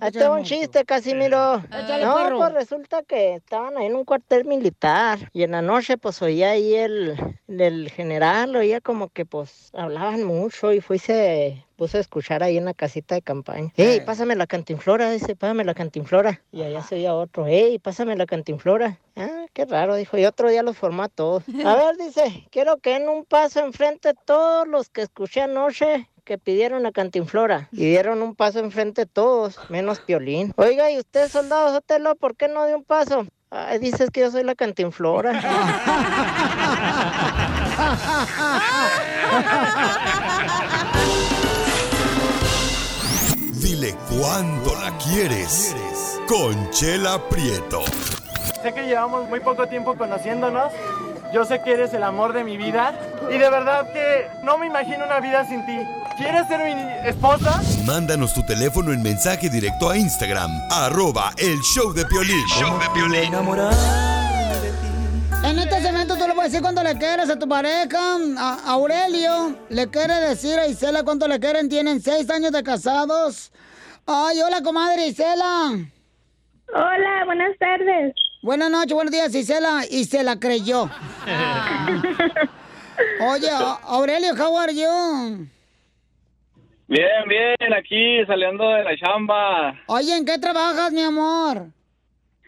[0.01, 1.63] Ahí te va un chiste, Casimiro.
[1.69, 2.39] Échale, No, perro.
[2.39, 5.31] pues resulta que estaban ahí en un cuartel militar.
[5.33, 7.17] Y en la noche, pues oía ahí el,
[7.47, 12.57] el general, oía como que pues hablaban mucho y fui se puso a escuchar ahí
[12.57, 13.71] en la casita de campaña.
[13.77, 15.11] ¡Ey, pásame la cantinflora!
[15.11, 16.41] Dice, pásame la cantinflora.
[16.51, 18.99] Y allá se oía otro, ¡Ey, pásame la cantinflora!
[19.17, 20.19] Ah, qué raro, dijo.
[20.19, 21.43] Y otro día los formó a todos.
[21.65, 26.39] A ver, dice, quiero que en un paso enfrente todos los que escuché anoche que
[26.39, 30.53] pidieron la cantinflora y dieron un paso enfrente todos, menos Piolín.
[30.57, 33.27] Oiga, ¿y usted, soldado Sotelo, por qué no dio un paso?
[33.51, 35.41] Ay, dices que yo soy la cantinflora.
[44.19, 45.75] cuánto la quieres.
[46.27, 47.83] Conchela Prieto.
[48.67, 50.73] Sé que llevamos muy poco tiempo conociéndonos.
[51.33, 52.99] Yo sé que eres el amor de mi vida.
[53.31, 55.79] Y de verdad que no me imagino una vida sin ti.
[56.17, 57.63] ¿Quieres ser mi esposa?
[57.85, 62.45] Mándanos tu teléfono en mensaje directo a Instagram, arroba el show de Piolín.
[62.59, 63.33] Show de Piolín.
[65.45, 68.17] En este segmento tú le puedes decir cuánto le quieres a tu pareja.
[68.37, 71.69] A Aurelio le quiere decir a Isela cuánto le quieren.
[71.69, 73.53] Tienen seis años de casados.
[74.07, 75.71] Ay, hola, comadre Isela.
[76.75, 78.26] Hola, buenas tardes.
[78.47, 79.83] Buenas noches, buenos días, Isela.
[79.91, 80.85] Y se la creyó.
[83.21, 83.49] Oye,
[83.83, 85.49] Aurelio, how are you?
[86.87, 91.73] Bien, bien, aquí saliendo de la chamba, Oye, ¿en qué trabajas, mi amor?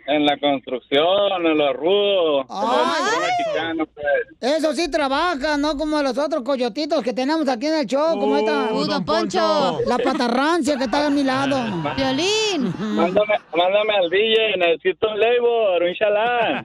[0.09, 3.21] En la construcción, en lo rudo, como el Ay.
[3.21, 4.07] mexicano mexicano, pues.
[4.41, 8.37] Eso sí trabaja, no como los otros coyotitos que tenemos aquí en el show, como
[8.37, 8.73] esta.
[8.73, 9.81] Uh, don Poncho.
[9.87, 11.59] La patarrancia que está a mi lado.
[11.97, 12.73] Violín.
[12.79, 16.65] Mándame, mándame al DJ, necesito un labor, un chalán.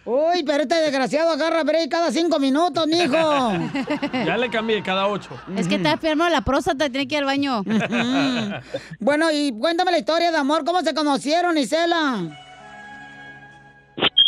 [0.04, 3.16] Uy, pero este desgraciado agarra break cada cinco minutos, mijo.
[4.26, 5.30] Ya le cambié cada ocho.
[5.56, 7.62] Es que está enfermo de la próstata, tiene que ir al baño.
[8.98, 11.56] Bueno, y cuéntame la historia de amor, ¿cómo se conocieron,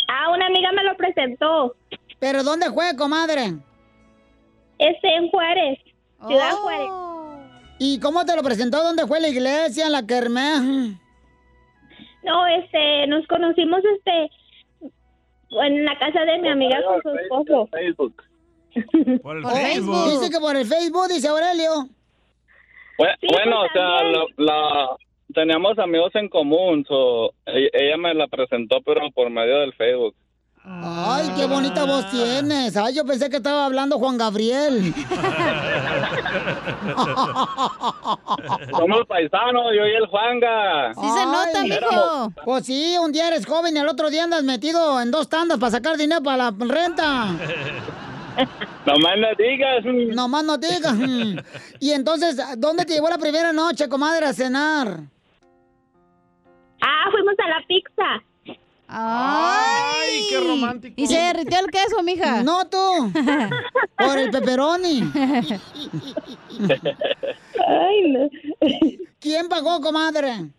[0.07, 1.75] Ah, una amiga me lo presentó.
[2.19, 3.53] ¿Pero dónde fue, comadre?
[4.77, 5.79] Este, en Juárez,
[6.27, 6.57] Ciudad Oh.
[6.61, 6.89] Juárez.
[7.79, 8.83] ¿Y cómo te lo presentó?
[8.83, 10.61] ¿Dónde fue la iglesia, en la kermés?
[12.23, 14.29] No, este, nos conocimos, este,
[15.51, 17.67] en la casa de mi amiga con su esposo.
[17.71, 18.23] Facebook.
[19.23, 20.09] Por el Oh, Facebook.
[20.11, 21.87] Dice que por el Facebook, dice Aurelio.
[22.97, 24.89] Sí, bueno, pues, o sea, lo- la,
[25.33, 30.15] teníamos amigos en común, so, e- ella me la presentó, pero por medio del Facebook.
[30.63, 32.75] Ay, qué bonita voz tienes.
[32.75, 34.93] Ay, yo pensé que estaba hablando Juan Gabriel.
[38.77, 40.93] Somos paisanos, yo y el Juanga.
[40.93, 42.33] Sí se nota, Ay, mijo.
[42.43, 45.57] Pues sí, un día eres joven y el otro día andas metido en dos tandas
[45.59, 47.27] para sacar dinero para la renta.
[48.85, 49.85] Nomás no digas.
[50.15, 50.95] Nomás no digas.
[51.79, 54.99] Y entonces, ¿dónde te llevó la primera noche, comadre, a cenar?
[56.81, 58.23] Ah, fuimos a la pizza.
[58.91, 60.95] Ay, qué romántico.
[60.97, 62.41] Y se derritió el queso, mija.
[62.49, 63.11] No tú.
[63.97, 65.03] Por el pepperoni.
[67.67, 68.29] Ay, no.
[69.19, 70.49] ¿Quién pagó, comadre?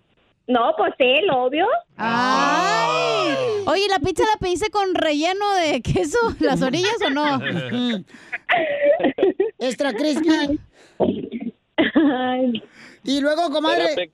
[0.47, 1.67] No, pues él, obvio.
[1.97, 3.35] Ay.
[3.67, 6.19] Oye, ¿la pizza la pediste con relleno de queso?
[6.41, 7.41] ¿Las orillas o no?
[9.59, 10.59] Extra crispy.
[13.05, 14.11] Y luego, comadre.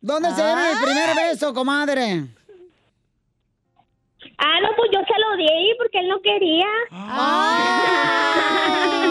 [0.00, 2.26] ¿dónde se dieron el primer beso, comadre?
[4.38, 6.66] Ah, no, pues yo se lo di porque él no quería.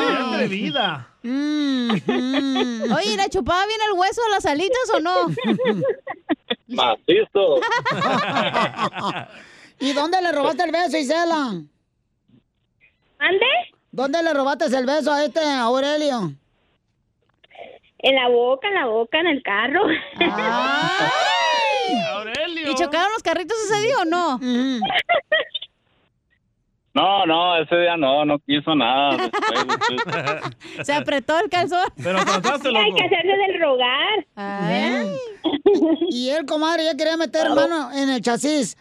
[0.07, 1.07] ¡Qué atrevida!
[1.23, 2.93] Mm, mm.
[2.93, 5.28] Oye, ¿le chupaba bien el hueso a las alitas o no?
[6.67, 7.59] Macizo.
[9.80, 11.61] ¿Y dónde le robaste el beso, Isela?
[13.19, 13.45] ¿Ande?
[13.91, 16.34] ¿Dónde le robaste el beso a este Aurelio?
[18.00, 19.82] En la boca, en la boca, en el carro.
[22.14, 22.72] ¡Aurelio!
[22.72, 24.39] ¿Y chocaron los carritos ese día o no?
[26.98, 29.18] No, no, ese día no, no quiso nada.
[29.18, 30.41] después,
[30.84, 31.86] Se apretó el calzón.
[32.02, 32.95] Pero trataste, Hay loco.
[32.95, 34.26] que hacerse del rogar.
[34.36, 35.12] Ay.
[36.10, 38.76] Y él, comadre, ya quería meter mano en el chasis.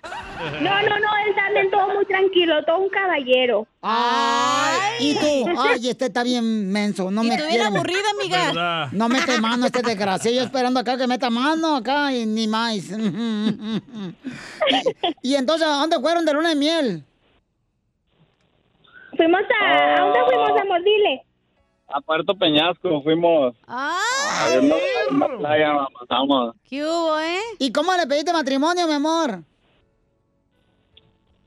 [0.60, 3.66] No, no, no, él también todo muy tranquilo, todo un caballero.
[3.82, 8.46] Ay, y tú, ay, este está bien menso, no Y me tú bien aburrida, amiga.
[8.46, 8.88] ¿Verdad?
[8.92, 12.74] No mete mano este desgraciado, yo esperando acá que meta mano acá y ni más.
[12.76, 12.82] y,
[15.22, 17.04] y entonces, ¿a dónde fueron de luna de miel?
[19.16, 19.94] Fuimos a...
[19.94, 20.82] ¿A dónde fuimos, amor?
[20.84, 21.22] Dile.
[21.88, 23.54] A Puerto Peñasco fuimos.
[23.66, 24.76] Ay, A una,
[25.10, 26.54] una playa, pasamos.
[26.68, 27.38] ¿qué hubo, eh?
[27.60, 29.42] ¿Y cómo le pediste matrimonio, mi amor?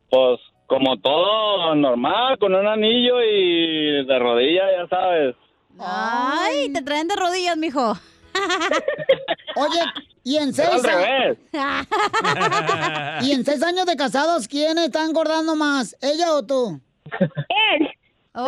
[0.10, 5.36] Pues como todo normal, con un anillo y de rodilla, ya sabes.
[5.80, 7.94] Ay, te traen de rodillas, mijo.
[9.56, 9.80] Oye,
[10.24, 11.38] y en seis años,
[13.24, 15.98] y en seis años de casados, ¿quién está engordando más?
[16.02, 16.80] ¿Ella o tú?
[17.22, 17.90] Él.
[18.36, 18.46] Oh.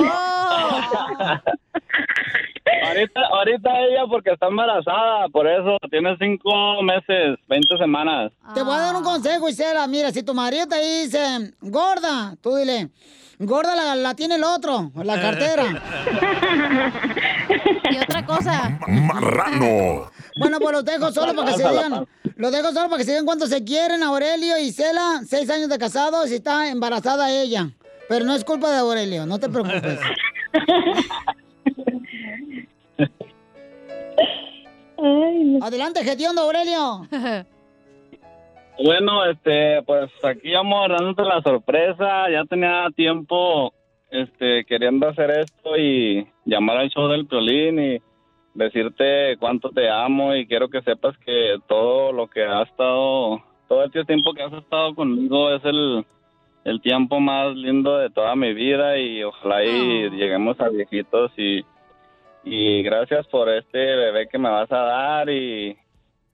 [2.84, 8.32] Ahorita, ahorita ella porque está embarazada, por eso tiene cinco meses, 20 semanas.
[8.54, 9.88] Te voy a dar un consejo, Isela.
[9.88, 12.90] Mira, si tu marido te dice, gorda, tú dile,
[13.40, 15.64] gorda la, la tiene el otro, la cartera.
[17.92, 18.80] Y otra cosa.
[18.88, 20.10] Marrano.
[20.40, 22.08] Bueno, pues los dejo solo para que se digan,
[22.38, 25.68] los dejo solo para que se digan cuánto se quieren, Aurelio y Isela, seis años
[25.68, 27.70] de casados y está embarazada ella.
[28.12, 29.98] Pero no es culpa de Aurelio, no te preocupes.
[34.98, 35.66] Ay, no.
[35.66, 37.08] Adelante, Gediondo Aurelio.
[38.84, 42.30] Bueno, este, pues aquí vamos dándote la sorpresa.
[42.30, 43.72] Ya tenía tiempo,
[44.10, 48.02] este, queriendo hacer esto y llamar al show del Piolín y
[48.56, 53.86] decirte cuánto te amo y quiero que sepas que todo lo que ha estado, todo
[53.86, 56.06] este tiempo que has estado conmigo es el,
[56.64, 61.66] el tiempo más lindo de toda mi vida y ojalá y lleguemos a viejitos y,
[62.44, 65.78] y gracias por este bebé que me vas a dar y,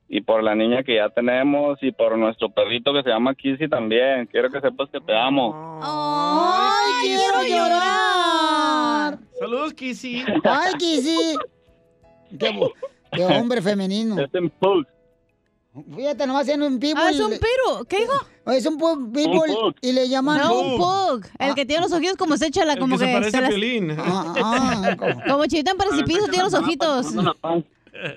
[0.10, 3.68] y por la niña que ya tenemos y por nuestro perrito que se llama Kissy
[3.68, 4.26] también.
[4.28, 5.80] Quiero que sepas que te amo.
[5.82, 9.20] ¡Ay, quiero llorar!
[9.40, 10.24] Saludos, Kissy.
[10.44, 11.36] ¡Ay, Kissy!
[13.12, 14.20] Qué, hombre femenino.
[14.20, 14.86] Es un pug.
[15.96, 17.04] Fíjate, nomás haciendo un pitbull.
[17.04, 17.86] Ah, es un piro.
[17.88, 18.14] ¿Qué dijo?
[18.48, 19.14] Es un pug.
[19.82, 20.38] y le llaman...
[20.40, 21.26] No, un pug.
[21.38, 23.50] El que tiene los ojitos como se echa la, como que se parece a las-
[23.50, 23.92] Piolín.
[24.00, 27.08] Ah, ah, como- Como chivito en precipicio tiene los ojitos.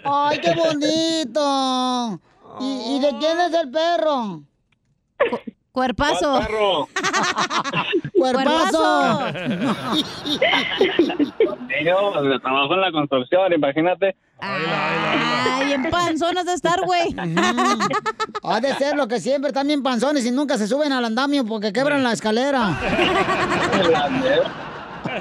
[0.05, 2.21] ¡Ay, qué bonito!
[2.61, 4.43] ¿Y, y de quién es el perro?
[5.73, 6.41] Cuerpazo.
[8.18, 9.21] ¡Cuerpazo!
[11.85, 14.16] Yo trabajo en la construcción, imagínate.
[14.41, 17.14] Ay, en panzonas de estar, güey.
[18.43, 21.45] Ha de ser lo que siempre, están bien panzones y nunca se suben al andamio
[21.45, 22.68] porque quebran la escalera.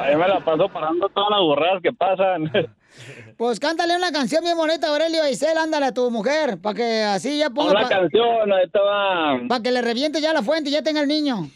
[0.01, 2.51] Ahí me la paso parando todas las burradas que pasan.
[3.39, 7.37] Pues cántale una canción bien bonita, Aurelio Isel, ándale a tu mujer, para que así
[7.37, 7.71] ya ponga...
[7.71, 9.39] Una pa- canción, ahí estaba.
[9.47, 11.49] Para que le reviente ya la fuente y ya tenga el niño.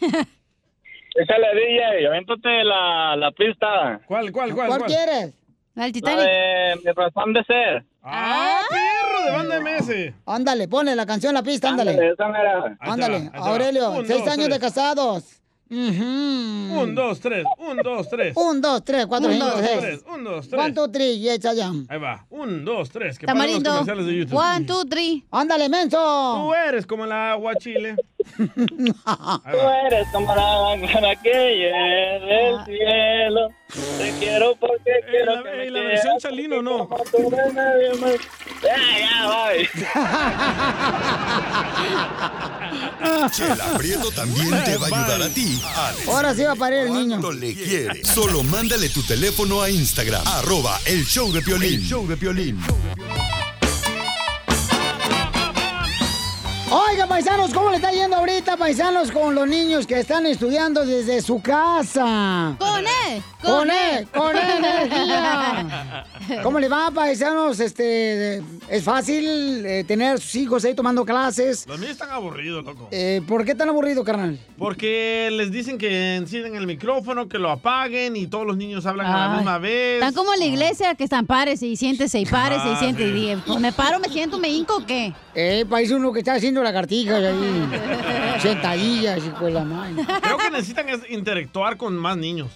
[1.14, 4.00] Échale DJ, avéntate la, la pista.
[4.08, 5.34] ¿Cuál, cuál, ¿Cuál, quieres?
[5.74, 7.84] La del La de mi razón de ser.
[8.02, 10.14] ¡Ah, perro de banda MS!
[10.24, 11.90] Ándale, ponle la canción la pista, ándale.
[11.90, 13.30] Ándale, esa Ándale.
[13.34, 14.58] Aurelio, seis años de
[15.74, 15.98] tres.
[15.98, 16.82] casados.
[16.82, 17.44] Un, dos, tres.
[17.58, 18.36] Un, dos, tres.
[18.36, 19.78] Un, dos, tres, cuatro, Un, cinco, dos, seis.
[19.80, 20.04] tres.
[20.14, 20.60] Un, dos, tres.
[20.62, 21.70] One, two, three, y echa ya.
[21.88, 22.24] Ahí va.
[22.30, 23.18] Un, dos, tres.
[23.18, 23.70] Que paren los Tamarindo.
[23.70, 24.36] comerciales de YouTube.
[24.38, 25.24] One, two, three.
[25.30, 25.98] Ándale, menso.
[26.42, 27.96] Tú eres como el agua chile.
[28.36, 33.48] Tú eres como la mañana que llega del cielo.
[33.98, 36.04] Te quiero porque quiero que me ¿Y la quieras.
[36.04, 36.88] versión chalino no?
[38.62, 39.64] Ya, ya,
[43.78, 45.60] Prieto también te va a ayudar a ti
[46.08, 47.32] Ahora sí va a parir el niño.
[47.32, 48.06] le quieres.
[48.06, 51.74] Solo mándale tu teléfono a Instagram, arroba el show de Piolín.
[51.74, 52.60] El show de Piolín.
[56.76, 61.22] Oiga, paisanos, ¿cómo le está yendo ahorita, paisanos, con los niños que están estudiando desde
[61.22, 62.56] su casa?
[62.58, 63.22] Con E.
[63.40, 65.33] Con E, con E energía.
[66.42, 67.60] ¿Cómo le va, paisanos?
[67.60, 71.66] Este, ¿Es fácil eh, tener a sus hijos ahí tomando clases?
[71.66, 72.88] Los míos están aburridos, loco.
[72.90, 74.38] Eh, ¿Por qué tan aburrido, carnal?
[74.58, 79.06] Porque les dicen que encienden el micrófono, que lo apaguen y todos los niños hablan
[79.06, 79.36] a la Ay.
[79.38, 79.94] misma vez.
[79.94, 83.12] Están como en la iglesia que están párese y siéntese y párese y Ah, siéntese.
[83.12, 83.30] sí.
[83.32, 85.12] Y pues, me paro, me siento, me hinco o qué.
[85.34, 87.68] Eh, país uno que está haciendo lagartijas ahí.
[88.40, 90.04] Sentadillas y pues la madre.
[90.22, 92.48] Creo que necesitan es interactuar con más niños.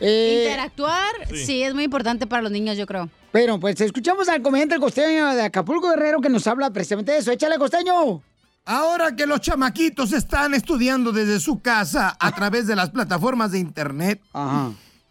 [0.00, 1.46] Eh, Interactuar, Sí.
[1.46, 1.62] sí.
[1.62, 3.08] es muy importante para los niños, yo creo.
[3.32, 7.18] Pero pues escuchamos al comediante el costeño de Acapulco Guerrero que nos habla precisamente de
[7.18, 7.30] eso.
[7.32, 8.22] Échale, costeño.
[8.66, 13.58] Ahora que los chamaquitos están estudiando desde su casa a través de las plataformas de
[13.58, 14.22] internet,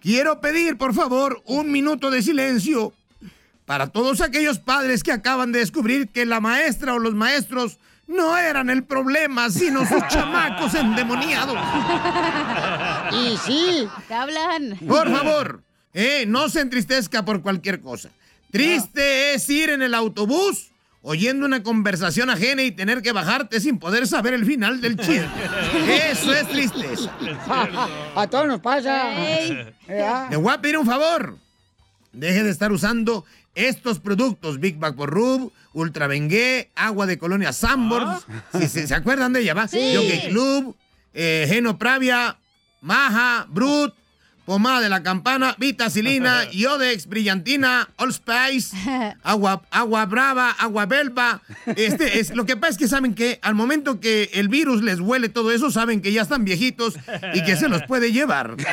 [0.01, 2.93] quiero pedir, por favor, un minuto de silencio
[3.65, 7.77] para todos aquellos padres que acaban de descubrir que la maestra o los maestros
[8.07, 11.55] no eran el problema, sino sus chamacos endemoniados.
[13.13, 13.87] Y sí.
[14.07, 14.77] ¿Qué hablan?
[14.87, 18.09] Por favor, eh, no se entristezca por cualquier cosa.
[18.51, 23.77] Triste es ir en el autobús oyendo una conversación ajena y tener que bajarte sin
[23.77, 25.27] poder saber el final del chiste.
[26.11, 27.11] Eso es tristeza.
[28.15, 29.11] A todos nos pasa.
[29.87, 31.37] Le voy a pedir un favor.
[32.13, 37.51] Deje de estar usando estos productos, Big Bag por Rub, Ultra Bengué, agua de colonia
[37.53, 38.25] Sambors.
[38.53, 39.67] Si se, se acuerdan de ella, ¿va?
[39.67, 39.93] Sí.
[39.95, 40.75] Jockey Club,
[41.13, 42.37] eh, Geno Pravia,
[42.83, 43.95] Maja, Brut,
[44.45, 48.75] Pomada de la Campana, Vitacilina, Yodex, Brillantina, Allspice,
[49.23, 51.41] agua, agua Brava, Agua Belva.
[51.65, 54.99] Este, es, lo que pasa es que saben que al momento que el virus les
[54.99, 56.95] huele todo eso, saben que ya están viejitos
[57.33, 58.57] y que se los puede llevar.
[58.57, 58.67] ¿Te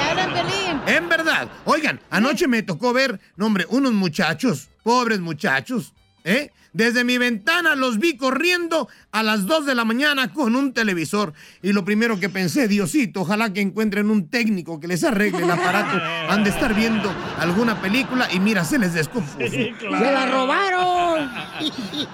[0.00, 0.80] hablan, Piolín?
[0.86, 1.48] En verdad.
[1.64, 5.92] Oigan, anoche me tocó ver, no hombre, unos muchachos, pobres muchachos,
[6.24, 6.50] ¿eh?
[6.74, 11.34] Desde mi ventana los vi corriendo a las 2 de la mañana con un televisor.
[11.60, 15.50] Y lo primero que pensé, Diosito, ojalá que encuentren un técnico que les arregle el
[15.50, 16.00] aparato.
[16.30, 19.36] Han de estar viendo alguna película y mira, se les descompuso.
[19.38, 21.30] ¡Se la robaron!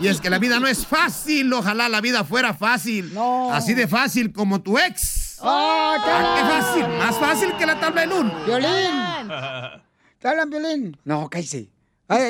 [0.01, 3.13] Y es que la vida no es fácil, ojalá la vida fuera fácil.
[3.53, 5.39] Así de fácil como tu ex.
[5.41, 6.43] ¡Oh, te Ah, ¡Qué
[6.83, 6.99] fácil!
[6.99, 8.35] Más fácil que la tabla del uno.
[8.45, 9.29] ¡Violín!
[10.19, 10.97] ¿Te hablan, Violín?
[11.05, 11.69] No, cállese.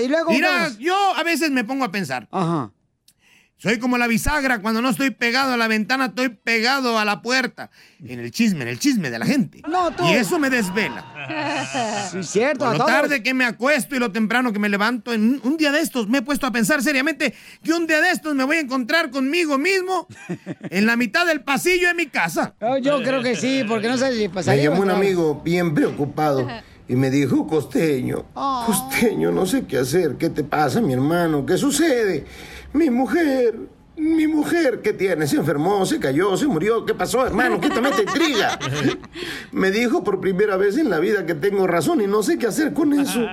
[0.04, 0.78] Y luego, Mira, pues.
[0.78, 2.28] yo a veces me pongo a pensar.
[2.32, 2.72] Ajá.
[3.60, 7.22] Soy como la bisagra, cuando no estoy pegado a la ventana, estoy pegado a la
[7.22, 7.70] puerta.
[8.04, 9.62] En el chisme, en el chisme de la gente.
[9.68, 10.04] No, tú.
[10.06, 11.04] Y eso me desvela.
[12.12, 12.60] Sí, cierto.
[12.60, 12.90] Por a lo todos.
[12.90, 16.08] tarde que me acuesto y lo temprano que me levanto, en un- día de estos
[16.08, 19.10] me he puesto a pensar seriamente que un día de estos me voy a encontrar
[19.10, 20.06] conmigo mismo
[20.70, 22.54] en la mitad del pasillo de mi casa.
[22.80, 24.70] Yo creo que sí, porque no sé si Me pasaría.
[24.70, 26.46] llamó un amigo bien preocupado
[26.88, 28.64] y me dijo, Costeño, Oh.
[28.66, 31.44] Costeño, no sé qué hacer, ¿qué te pasa, mi hermano?
[31.44, 32.24] ¿Qué sucede?
[32.72, 33.56] Mi mujer,
[33.96, 35.26] mi mujer, ¿qué tiene?
[35.26, 37.60] Se enfermó, se cayó, se murió, ¿qué pasó, hermano?
[37.60, 38.58] Quítame esta intriga.
[39.52, 42.46] Me dijo por primera vez en la vida que tengo razón y no sé qué
[42.46, 43.20] hacer con eso.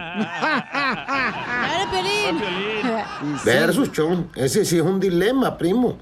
[3.45, 5.97] Versus, Chon, ese sí es un dilema, primo.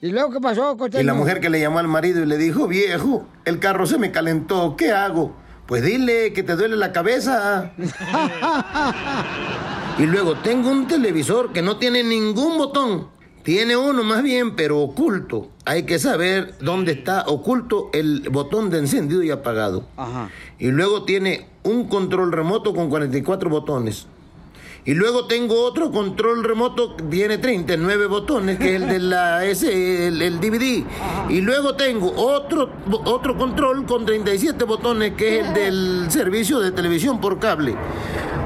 [0.00, 1.02] ¿Y luego qué pasó, Costeño?
[1.02, 3.98] Y la mujer que le llamó al marido y le dijo, viejo, el carro se
[3.98, 5.34] me calentó, ¿qué hago?
[5.66, 7.72] Pues dile que te duele la cabeza.
[9.98, 13.08] y luego tengo un televisor que no tiene ningún botón.
[13.42, 15.50] Tiene uno más bien, pero oculto.
[15.64, 19.86] Hay que saber dónde está oculto el botón de encendido y apagado.
[19.96, 20.30] Ajá.
[20.58, 24.06] Y luego tiene un control remoto con 44 botones.
[24.86, 29.44] Y luego tengo otro control remoto que tiene 39 botones, que es el de la
[29.44, 30.84] el, el DVD.
[31.28, 32.70] Y luego tengo otro,
[33.04, 37.74] otro control con 37 botones, que es el del servicio de televisión por cable.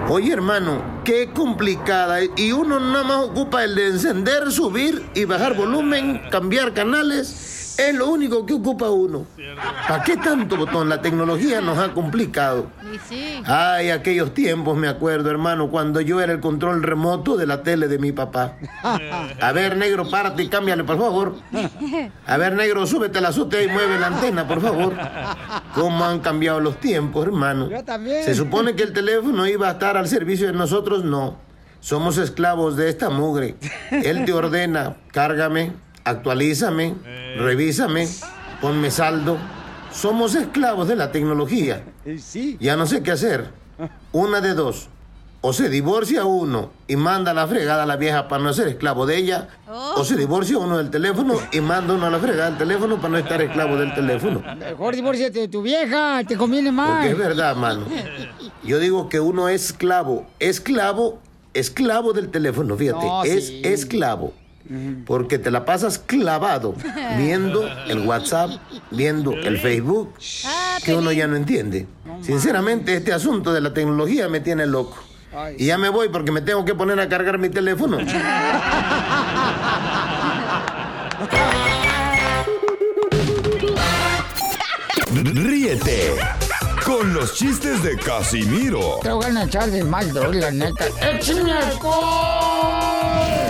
[0.09, 2.21] Oye, hermano, qué complicada.
[2.37, 7.60] Y uno nada más ocupa el de encender, subir y bajar volumen, cambiar canales.
[7.81, 9.25] Es lo único que ocupa uno.
[9.89, 10.91] ¿Para qué tanto botón?
[10.91, 12.67] La tecnología nos ha complicado.
[13.47, 17.89] Ay, aquellos tiempos, me acuerdo, hermano, cuando yo era el control remoto de la tele
[17.89, 18.57] de mi papá.
[19.41, 21.37] A ver, negro, párate y cámbiale, por favor.
[22.27, 24.95] A ver, negro, súbete la azotea y mueve la antena, por favor.
[25.75, 27.71] ¿Cómo han cambiado los tiempos, hermano?
[27.71, 28.25] Yo también.
[28.25, 31.39] Se supone que el teléfono iba a estar al servicio de nosotros, no.
[31.81, 33.55] Somos esclavos de esta mugre.
[33.91, 35.73] Él te ordena, cárgame,
[36.11, 36.95] actualízame,
[37.37, 38.09] revísame,
[38.61, 39.39] ponme saldo.
[39.93, 41.83] Somos esclavos de la tecnología.
[42.19, 42.57] Sí.
[42.61, 43.51] Ya no sé qué hacer.
[44.13, 44.89] Una de dos.
[45.43, 48.69] O se divorcia uno y manda a la fregada a la vieja para no ser
[48.69, 49.49] esclavo de ella,
[49.97, 53.09] o se divorcia uno del teléfono y manda uno a la fregada del teléfono para
[53.09, 54.43] no estar esclavo del teléfono.
[54.59, 56.91] Mejor divórciate de tu vieja, te conviene más.
[56.91, 57.87] Porque es verdad, mano.
[58.63, 61.19] Yo digo que uno es esclavo, esclavo,
[61.55, 63.63] esclavo del teléfono, fíjate, No, es sí.
[63.65, 64.35] esclavo.
[65.05, 66.75] Porque te la pasas clavado
[67.17, 68.51] viendo el WhatsApp,
[68.91, 70.15] viendo el Facebook,
[70.85, 71.87] que uno ya no entiende.
[72.23, 74.97] Sinceramente, este asunto de la tecnología me tiene loco.
[75.57, 77.99] Y ya me voy porque me tengo que poner a cargar mi teléfono.
[85.13, 86.17] Ríete
[86.85, 90.87] con los chistes de Casimiro Te voy a echar de mal, la neta.
[91.03, 93.50] ¡Échame alcohol!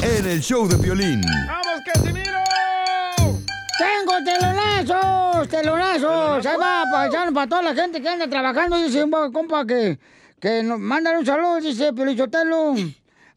[0.00, 1.20] En el show de violín.
[1.46, 2.38] ¡Vamos, Casimiro!
[3.78, 5.48] ¡Tengo telonazos!
[5.48, 6.46] ¡Telonazos!
[6.46, 8.78] Ahí va, paisano, para toda la gente que anda trabajando.
[8.78, 9.98] Dice un compa que,
[10.40, 12.74] que nos mandan un saludo, dice Pelichotelo.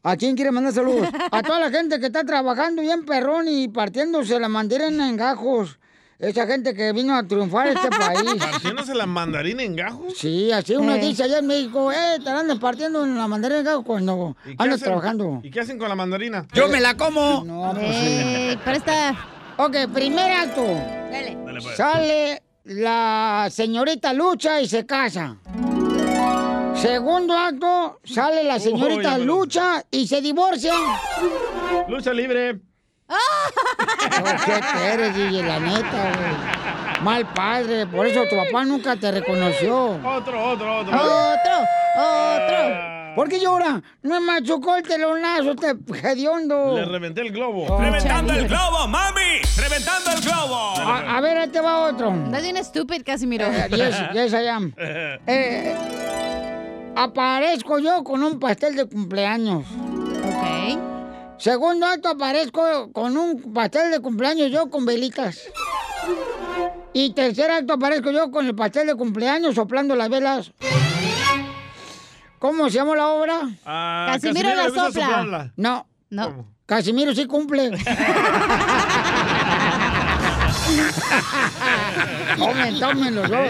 [0.02, 1.08] ¿A quién quiere mandar saludos?
[1.30, 5.78] A toda la gente que está trabajando bien perrón y partiéndose la mandarina en gajos.
[6.18, 8.22] Esa gente que vino a triunfar este país.
[8.38, 10.14] ¿Partiéndose la mandarina en gajos?
[10.16, 11.00] Sí, así uno Eh.
[11.00, 14.56] dice allá en México, eh, te andan partiendo en la mandarina en gajos cuando ¿Y
[14.56, 15.40] qué andas trabajando.
[15.42, 16.46] ¿Y qué hacen con la mandarina?
[16.54, 17.44] ¡Yo me la como!
[17.44, 18.58] No, pues Eh, sí.
[18.64, 19.14] presta.
[19.58, 20.62] Ok, primer acto.
[20.64, 21.36] Dale.
[21.62, 21.76] pues.
[21.76, 25.36] Sale la señorita Lucha y se casa.
[26.74, 30.72] Segundo acto, sale la señorita Lucha y se divorcia.
[31.88, 32.60] Lucha libre.
[34.18, 35.42] Oh, ¿Qué te eres, DJ?
[35.42, 37.02] La neta, güey.
[37.04, 39.90] Mal padre, por eso tu papá nunca te reconoció.
[40.02, 40.96] Otro, otro, otro.
[40.96, 41.64] Otro,
[41.96, 43.14] otro.
[43.14, 43.82] ¿Por qué llora?
[44.02, 46.76] No me machucó el telonazo, este hediondo.
[46.76, 47.66] Le reventé el globo.
[47.68, 49.40] Oh, ¡Reventando el globo, mami!
[49.56, 50.74] ¡Reventando el globo!
[50.78, 52.14] A, a ver, ahí te va otro.
[52.26, 53.46] Estás bien estúpido, Casimiro.
[53.46, 54.72] Eh, yes, yes, I am.
[54.78, 55.74] Eh,
[56.96, 59.64] aparezco yo con un pastel de cumpleaños.
[59.66, 60.95] Ok.
[61.38, 65.38] Segundo acto, aparezco con un pastel de cumpleaños yo con velitas.
[66.92, 70.52] Y tercer acto, aparezco yo con el pastel de cumpleaños soplando las velas.
[72.38, 73.40] ¿Cómo se llama la obra?
[73.64, 74.90] Ah, Casimiro Casimiro la
[75.24, 75.52] sopla.
[75.56, 75.86] No.
[76.10, 76.46] No.
[76.64, 77.70] Casimiro sí cumple.
[82.38, 83.48] tomen, tomen los dos.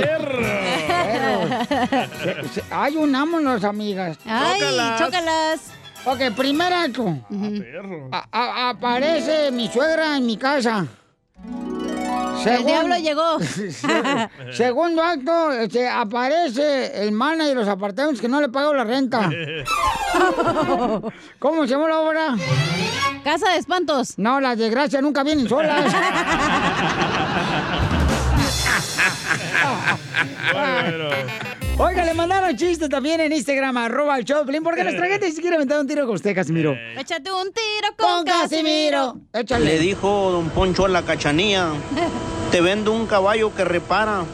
[2.53, 4.19] Se- Ay, unámonos, amigas.
[4.27, 5.01] Ay, Chócalas.
[5.01, 5.61] chócalas.
[6.07, 7.19] Ok, primer acto.
[8.13, 10.87] A- a- aparece mi suegra en mi casa.
[12.47, 13.39] El diablo llegó.
[14.53, 19.29] Segundo acto, este, aparece el manager de los apartamentos que no le pagó la renta.
[21.41, 22.37] ¿Cómo se llama la obra?
[23.25, 24.17] Casa de espantos.
[24.19, 25.93] No, las desgracias nunca vienen solas.
[31.79, 35.57] Oiga, le mandaron chistes también en Instagram, arroba el Piolín, porque nuestra gente si quiere
[35.57, 36.75] aventar un tiro con usted, Casimiro.
[36.97, 38.49] Échate un tiro con, Con Casimiro.
[38.49, 39.17] Casimiro.
[39.35, 39.65] Échale.
[39.67, 41.69] Le dijo don Poncho a la cachanía,
[42.51, 44.25] te vendo un caballo que repara.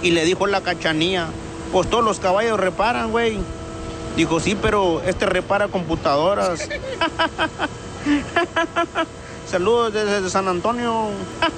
[0.00, 1.26] Y le dijo la cachanía,
[1.72, 3.36] pues todos los caballos reparan, güey.
[4.16, 6.66] Dijo, sí, pero este repara computadoras.
[9.50, 11.10] Saludos desde San Antonio.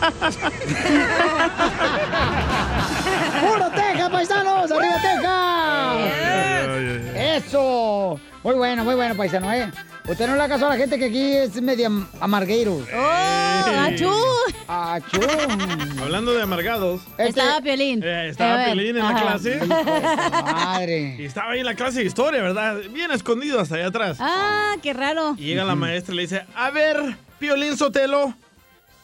[3.41, 3.71] ¡Puro
[4.11, 4.71] Texas, paisanos!
[4.71, 5.97] ¡Arriba Texas!
[7.47, 8.21] ¡Eso!
[8.43, 9.71] Muy bueno, muy bueno, paisano, ¿eh?
[10.09, 12.73] Usted no le haga caso a la gente que aquí es media amargueiro.
[12.95, 14.11] ¡Oh, achú!
[14.67, 15.21] ¡Achú!
[16.03, 17.03] Hablando de amargados.
[17.19, 18.03] Estaba Piolín.
[18.03, 19.61] Eh, estaba Piolín en la clase.
[19.67, 21.17] Madre.
[21.19, 22.79] Y estaba ahí en la clase de historia, ¿verdad?
[22.91, 24.17] Bien escondido hasta allá atrás.
[24.21, 25.35] Ah, qué raro.
[25.39, 28.35] Y llega la maestra y le dice, a ver, Piolín Sotelo,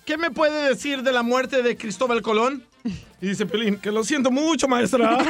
[0.06, 2.64] ¿qué me puede decir de la muerte de Cristóbal Colón?
[3.20, 5.18] Y dice Piolín, que lo siento mucho, maestra.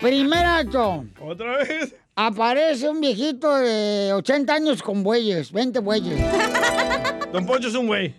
[0.00, 1.04] Primer acto.
[1.20, 1.94] ¿Otra vez?
[2.16, 6.18] Aparece un viejito de 80 años con bueyes, 20 bueyes.
[7.32, 8.14] Don Poncho es un güey.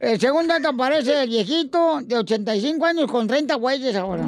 [0.00, 4.24] El segundo acto aparece el viejito de 85 años con 30 bueyes ahora.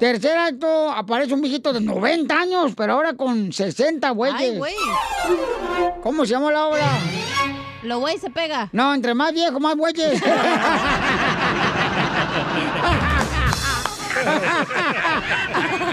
[0.00, 4.40] Tercer acto aparece un viejito de 90 años, pero ahora con 60 bueyes.
[4.40, 4.74] Ay, güey.
[6.02, 6.86] ¿Cómo se llama la obra?
[7.82, 8.70] Lo güey se pega.
[8.72, 10.22] No, entre más viejo, más bueyes.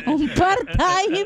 [0.06, 1.24] Un part-time.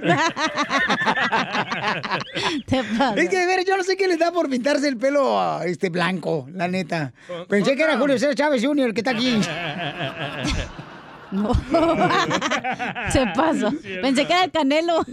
[3.16, 5.66] Es que de veras, yo no sé qué les da por pintarse el pelo a
[5.66, 7.12] este blanco, la neta.
[7.48, 8.86] Pensé que era Julio César Chávez Jr.
[8.86, 9.40] el que está aquí.
[11.32, 11.52] No.
[13.10, 13.72] Se pasó.
[14.02, 15.04] Pensé que era el Canelo.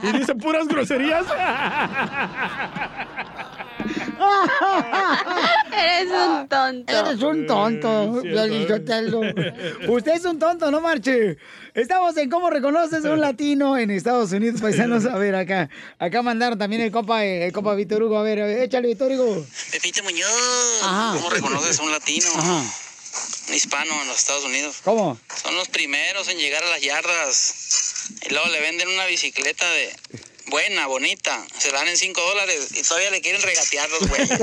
[0.02, 1.24] y dice puras groserías.
[5.72, 6.92] Eres un tonto.
[6.92, 8.22] Eres un tonto,
[8.68, 9.20] Sotelo.
[9.88, 11.36] Usted es un tonto, no marche.
[11.74, 15.06] Estamos en cómo reconoces a un latino en Estados Unidos, paisanos.
[15.06, 15.68] A ver, acá.
[15.98, 18.18] Acá mandaron también el copa, el copa Víctor Hugo.
[18.18, 19.44] A ver, a ver, échale, Víctor Hugo.
[19.72, 21.14] Pepito Muñoz, Ajá.
[21.14, 22.28] ¿cómo reconoces a un latino?
[23.48, 24.76] Un hispano en los Estados Unidos.
[24.84, 25.18] ¿Cómo?
[25.42, 28.10] Son los primeros en llegar a las yardas.
[28.22, 29.92] Y luego le venden una bicicleta de
[30.50, 31.44] buena, bonita.
[31.58, 34.30] Se la dan en 5 dólares y todavía le quieren regatear los güeyes.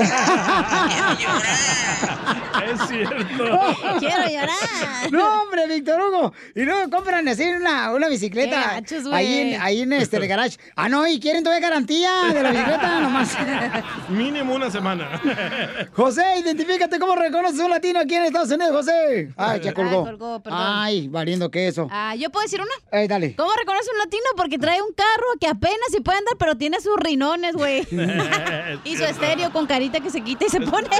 [2.62, 3.44] es cierto.
[3.98, 5.10] Quiero llorar.
[5.10, 6.32] No, hombre, Víctor Hugo.
[6.54, 8.74] Y luego compran así una, una bicicleta.
[8.80, 9.14] Gachos, güey.
[9.14, 10.58] ahí en, ahí en este el garage.
[10.76, 13.36] Ah, no, y quieren todavía garantía de la bicicleta nomás.
[14.08, 15.20] Mínimo una semana.
[15.92, 19.32] José, identifícate cómo reconoces a un latino aquí en Estados Unidos, José.
[19.36, 20.00] Ay, ya colgó.
[20.00, 20.60] Ay, colgó, perdón.
[20.62, 21.88] Ay, valiendo queso.
[21.90, 22.72] Ah, ¿yo puedo decir una?
[22.90, 23.34] Ay, dale.
[23.36, 24.24] ¿Cómo reconoce un latino?
[24.36, 27.86] Porque trae un carro que apenas si puede andar, pero tiene sus rinones, güey.
[28.84, 30.88] y su estéreo con carita que se quita y se pone.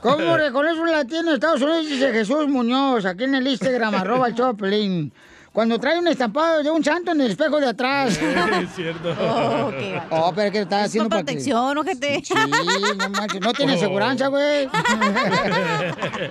[0.00, 1.86] ¿Cómo reconoce un latino en Estados Unidos?
[1.86, 5.12] Dice Jesús Muñoz, aquí en el Instagram, arroba el Choplin.
[5.52, 8.18] Cuando trae un estampado de un santo en el espejo de atrás.
[8.18, 9.14] es cierto.
[9.20, 10.06] Oh, qué gacho.
[10.10, 12.22] Oh, pero que está haciendo Con para protección, ojete.
[12.24, 13.76] Sí, no manches, no tiene Oh.
[13.76, 14.68] aseguranza, güey.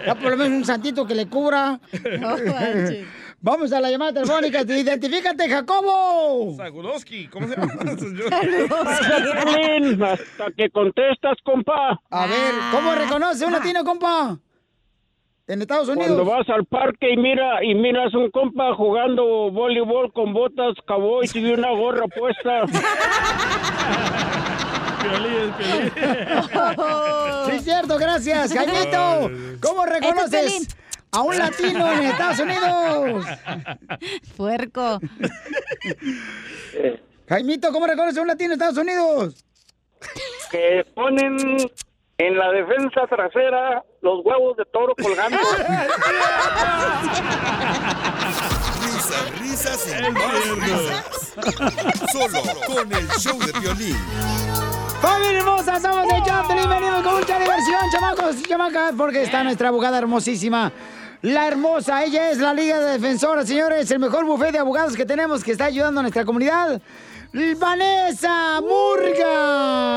[0.07, 1.79] Ya por lo menos un santito que le cubra.
[1.93, 3.05] manches.
[3.43, 4.61] Vamos a la llamada telefónica.
[4.67, 6.55] Identifícate, Jacobo.
[6.55, 7.73] Sagulowski, ¿cómo se llama?
[10.13, 11.99] Hasta que contestas, compa.
[12.09, 14.37] A ver, ¿cómo reconoce un latino, compa?
[15.47, 16.13] En Estados Unidos.
[16.13, 21.35] Cuando vas al parque y mira y miras un compa jugando voleibol con botas cowboys
[21.35, 22.67] y una gorra puesta.
[27.47, 29.31] Sí, es cierto, gracias, Jaimito.
[29.61, 30.67] ¿Cómo Este es reconoces Piolín.
[31.11, 33.25] A un latino en Estados Unidos?
[34.37, 34.99] Puerco.
[37.27, 39.45] Jaimito, ¿cómo reconoces a un latino en Estados Unidos?
[40.51, 41.37] que ponen
[42.17, 45.37] en la defensa trasera los huevos de toro colgando.
[48.81, 51.33] Risas, risas y más.
[52.11, 53.97] Solo con el show de violín.
[55.01, 55.79] ¡Familia hermosa!
[55.79, 56.69] Somos de Chaplin.
[56.69, 60.71] Venimos con mucha diversión, chamacos y chamacas, porque está nuestra abogada hermosísima.
[61.21, 65.05] La hermosa, ella es la Liga de Defensoras, señores, el mejor bufete de abogados que
[65.05, 66.81] tenemos que está ayudando a nuestra comunidad.
[67.31, 69.23] Vanessa Murga.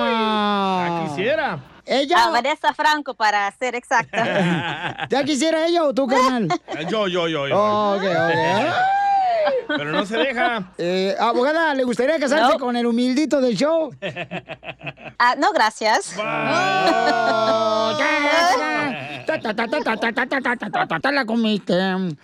[0.07, 1.74] Ah, quisiera.
[1.87, 2.25] Ella.
[2.25, 5.07] A Vanessa Franco, para ser exacta.
[5.11, 6.49] ¿Ya quisiera ella o tú, carnal?
[6.89, 7.49] Yo, yo, yo.
[7.49, 7.95] yo.
[7.97, 8.73] Okay, okay.
[9.69, 10.73] Pero no se deja.
[11.19, 13.95] Abogada, ¿le gustaría casarse con el humildito del show?
[15.19, 16.17] Ah, no, gracias.
[21.15, 21.75] La comiste.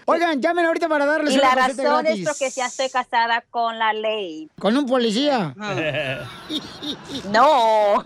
[0.06, 3.92] Oigan, llamen ahorita para darles Y la razón es porque ya estoy casada con la
[3.92, 4.48] ley.
[4.58, 5.54] ¿Con un policía?
[7.30, 8.04] No.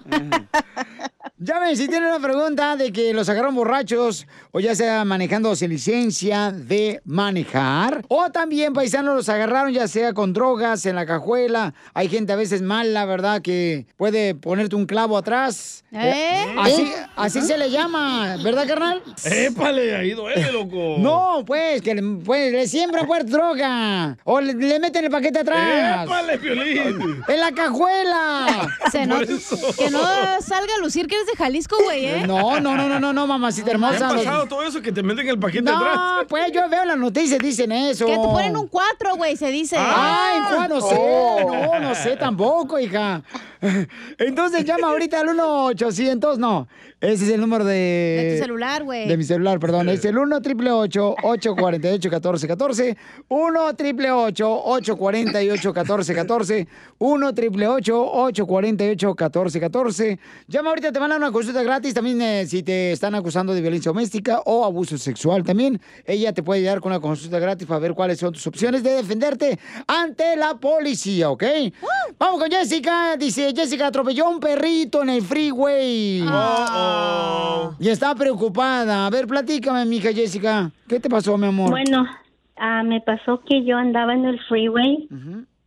[1.45, 5.69] Llamen si tienen una pregunta de que los agarraron borrachos o ya sea manejando sin
[5.69, 8.03] licencia de manejar.
[8.09, 11.75] O también, paisanos, los agarraron ya sea con drogas en la cajuela.
[11.93, 13.43] Hay gente a veces mala, ¿verdad?
[13.43, 15.85] Que puede ponerte un clavo atrás.
[15.93, 16.47] ¿Eh?
[16.59, 19.03] Así, así se le llama, ¿verdad, carnal?
[19.25, 20.97] Épale, ahí duele, loco.
[20.99, 24.17] No, pues, que le, pues, le siembran pues droga.
[24.25, 26.05] O le, le meten el paquete atrás.
[26.07, 27.23] ¡Épale, Piolín!
[27.29, 28.67] ¡En la cajuela!
[28.91, 29.59] Se eso.
[29.77, 30.01] que no
[30.41, 32.27] salga a lucir que eres de Jalisco, güey, ¿eh?
[32.27, 34.09] No, no, no, no, no, no, mamacita ¿Te ha hermosa.
[34.09, 35.99] pasado todo eso que te meten el paquete No, atrás?
[36.29, 38.07] pues yo veo las noticias, dicen eso.
[38.07, 39.77] Que te ponen un 4, güey, se dice.
[39.79, 41.53] Ay, Juan, no sé, Oh.
[41.73, 43.23] no, no sé tampoco, hija.
[44.19, 46.69] Entonces llama ahorita al 1-800, no,
[47.13, 47.75] ese es el número de...
[47.75, 49.07] De tu celular, güey.
[49.07, 49.89] De mi celular, perdón.
[49.89, 52.97] Es el 1 888 848 1414
[53.29, 56.69] 1 888 848 1414
[56.99, 60.19] 1 888 848 1414
[60.49, 63.55] Llama ahorita, te van a dar una consulta gratis también eh, si te están acusando
[63.55, 65.81] de violencia doméstica o abuso sexual también.
[66.05, 68.93] Ella te puede ayudar con una consulta gratis para ver cuáles son tus opciones de
[68.93, 71.45] defenderte ante la policía, ¿ok?
[72.19, 73.17] Vamos con Jessica.
[73.17, 76.23] Dice, Jessica atropelló a un perrito en el freeway.
[77.79, 79.07] Y está preocupada.
[79.07, 80.71] A ver, platícame, mija Jessica.
[80.89, 81.71] ¿Qué te pasó, mi amor?
[81.71, 82.07] Bueno,
[82.57, 85.09] ah, me pasó que yo andaba en el freeway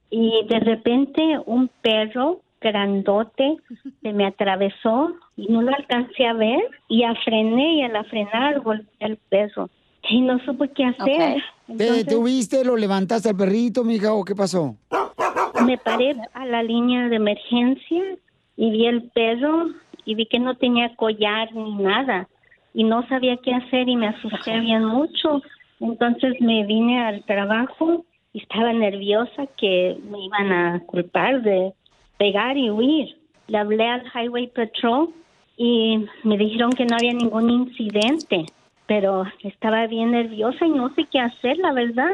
[0.10, 3.58] y de repente un perro grandote
[4.02, 8.62] se me atravesó y no lo alcancé a ver y a frené y al frenar
[8.62, 9.70] golpeé el perro
[10.10, 11.44] y no supe qué hacer.
[11.78, 14.76] ¿Te detuviste, lo levantaste al perrito, mija, o qué pasó?
[15.66, 18.04] Me paré a la línea de emergencia
[18.56, 19.68] y vi el perro
[20.08, 22.30] y vi que no tenía collar ni nada
[22.74, 25.42] y no sabía qué hacer y me asusté bien mucho.
[25.82, 31.74] Entonces me vine al trabajo y estaba nerviosa que me iban a culpar de
[32.18, 33.18] pegar y huir.
[33.48, 35.10] Le hablé al Highway Patrol
[35.58, 38.46] y me dijeron que no había ningún incidente,
[38.86, 42.12] pero estaba bien nerviosa y no sé qué hacer, la verdad.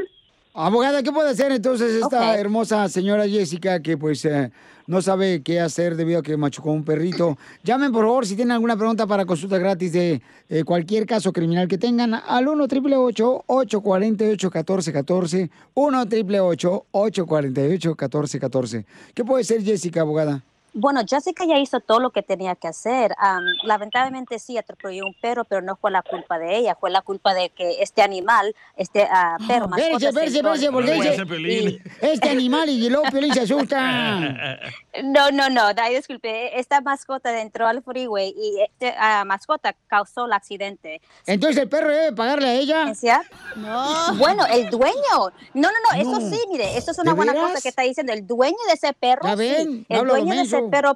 [0.55, 4.51] Abogada, ¿qué puede hacer entonces esta hermosa señora Jessica que pues eh,
[4.85, 7.39] no sabe qué hacer debido a que machucó un perrito?
[7.63, 11.67] Llamen por favor si tienen alguna pregunta para consulta gratis de eh, cualquier caso criminal
[11.67, 18.85] que tengan al 1 888 848 1414 1 888 848 1414
[19.15, 20.43] ¿Qué puede ser Jessica, abogada?
[20.73, 23.13] Bueno, Jessica ya hizo todo lo que tenía que hacer.
[23.19, 27.01] Am, lamentablemente sí atropelló un perro, pero no fue la culpa de ella, fue la
[27.01, 31.37] culpa de que este animal, este ah, perro, mascota, Espérese, espérese, se entró- espérese, porque
[31.37, 34.59] dice, este animal y luego Piolín se asusta.
[35.03, 40.33] No, no, no, ay, disculpe, esta mascota entró al freeway y esta mascota causó el
[40.33, 41.01] accidente.
[41.25, 42.93] Entonces el perro debe pagarle a ella.
[43.55, 44.13] No.
[44.17, 44.93] Bueno, el dueño.
[45.55, 46.29] No, no, no, eso No.
[46.29, 47.49] sí, mire, esto es una ¿De buena veras?
[47.49, 48.13] cosa que está diciendo.
[48.13, 50.93] El dueño de ese perro, Ya sí, el dueño de ese menso.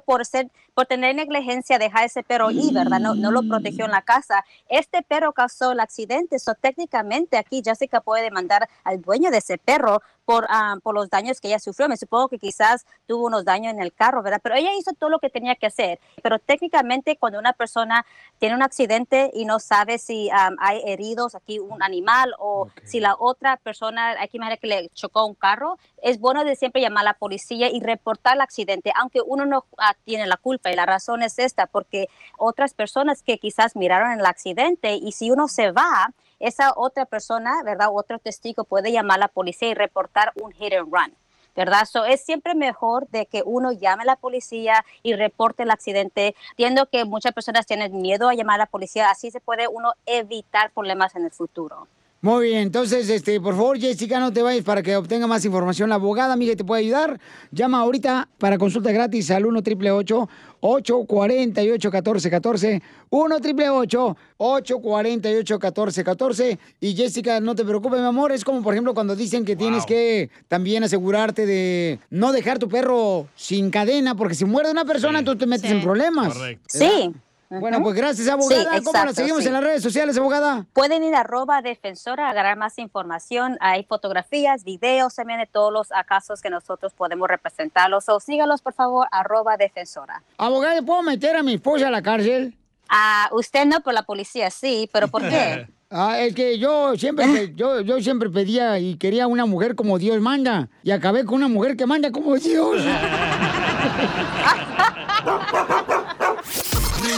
[0.78, 3.00] por tener negligencia, dejar ese perro ahí, ¿verdad?
[3.00, 4.44] No, no lo protegió en la casa.
[4.68, 9.58] Este perro causó el accidente, so técnicamente aquí Jessica puede demandar al dueño de ese
[9.58, 11.88] perro por, ah, por los daños que ella sufrió.
[11.88, 14.38] Me supongo que quizás tuvo unos daños en el carro, ¿verdad?
[14.40, 15.98] Pero ella hizo todo lo que tenía que hacer.
[16.22, 18.06] Pero técnicamente cuando una persona
[18.38, 23.00] tiene un accidente y no sabe si ah, hay heridos aquí un animal o si
[23.00, 26.82] la otra persona, hay que imaginar que le chocó un carro, es bueno de siempre
[26.82, 30.67] llamar a la policía y reportar el accidente, aunque uno no ah, tiene la culpa.
[30.70, 35.30] Y la razón es esta, porque otras personas que quizás miraron el accidente y si
[35.30, 37.88] uno se va, esa otra persona, ¿verdad?
[37.92, 41.14] Otro testigo puede llamar a la policía y reportar un hit and run.
[41.56, 41.86] ¿verdad?
[41.86, 46.36] So, es siempre mejor de que uno llame a la policía y reporte el accidente.
[46.50, 49.94] Entiendo que muchas personas tienen miedo a llamar a la policía, así se puede uno
[50.06, 51.88] evitar problemas en el futuro.
[52.20, 55.88] Muy bien, entonces, este, por favor, Jessica, no te vayas para que obtenga más información.
[55.88, 57.20] La abogada, amiga, te puede ayudar.
[57.52, 60.28] Llama ahorita para consulta gratis al 1 888
[60.60, 68.32] 848 1414 1 888 848 1414 Y Jessica, no te preocupes, mi amor.
[68.32, 72.68] Es como, por ejemplo, cuando dicen que tienes que también asegurarte de no dejar tu
[72.68, 76.36] perro sin cadena, porque si muerde una persona, tú te metes en problemas.
[76.66, 77.14] Sí.
[77.50, 78.62] Bueno, pues gracias, abogada.
[78.62, 79.46] Sí, ¿Cómo la exacto, seguimos sí.
[79.46, 80.66] en las redes sociales, abogada?
[80.74, 83.56] Pueden ir a arroba defensora a agarrar más información.
[83.60, 88.08] Hay fotografías, videos también de todos los casos que nosotros podemos representarlos.
[88.08, 90.22] O sígalos, por favor, arroba defensora.
[90.36, 92.54] Abogada, ¿puedo meter a mi esposa a la cárcel?
[92.88, 95.66] Ah, usted no, por la policía sí, pero ¿por qué?
[95.90, 100.20] Ah, es que yo siempre, yo, yo siempre pedía y quería una mujer como Dios
[100.20, 100.68] manda.
[100.82, 102.82] Y acabé con una mujer que manda como Dios.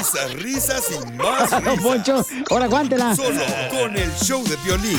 [0.00, 1.82] Risas, risas y más risas.
[1.82, 3.14] Poncho, ahora aguántela.
[3.14, 4.98] Solo con el show de violín.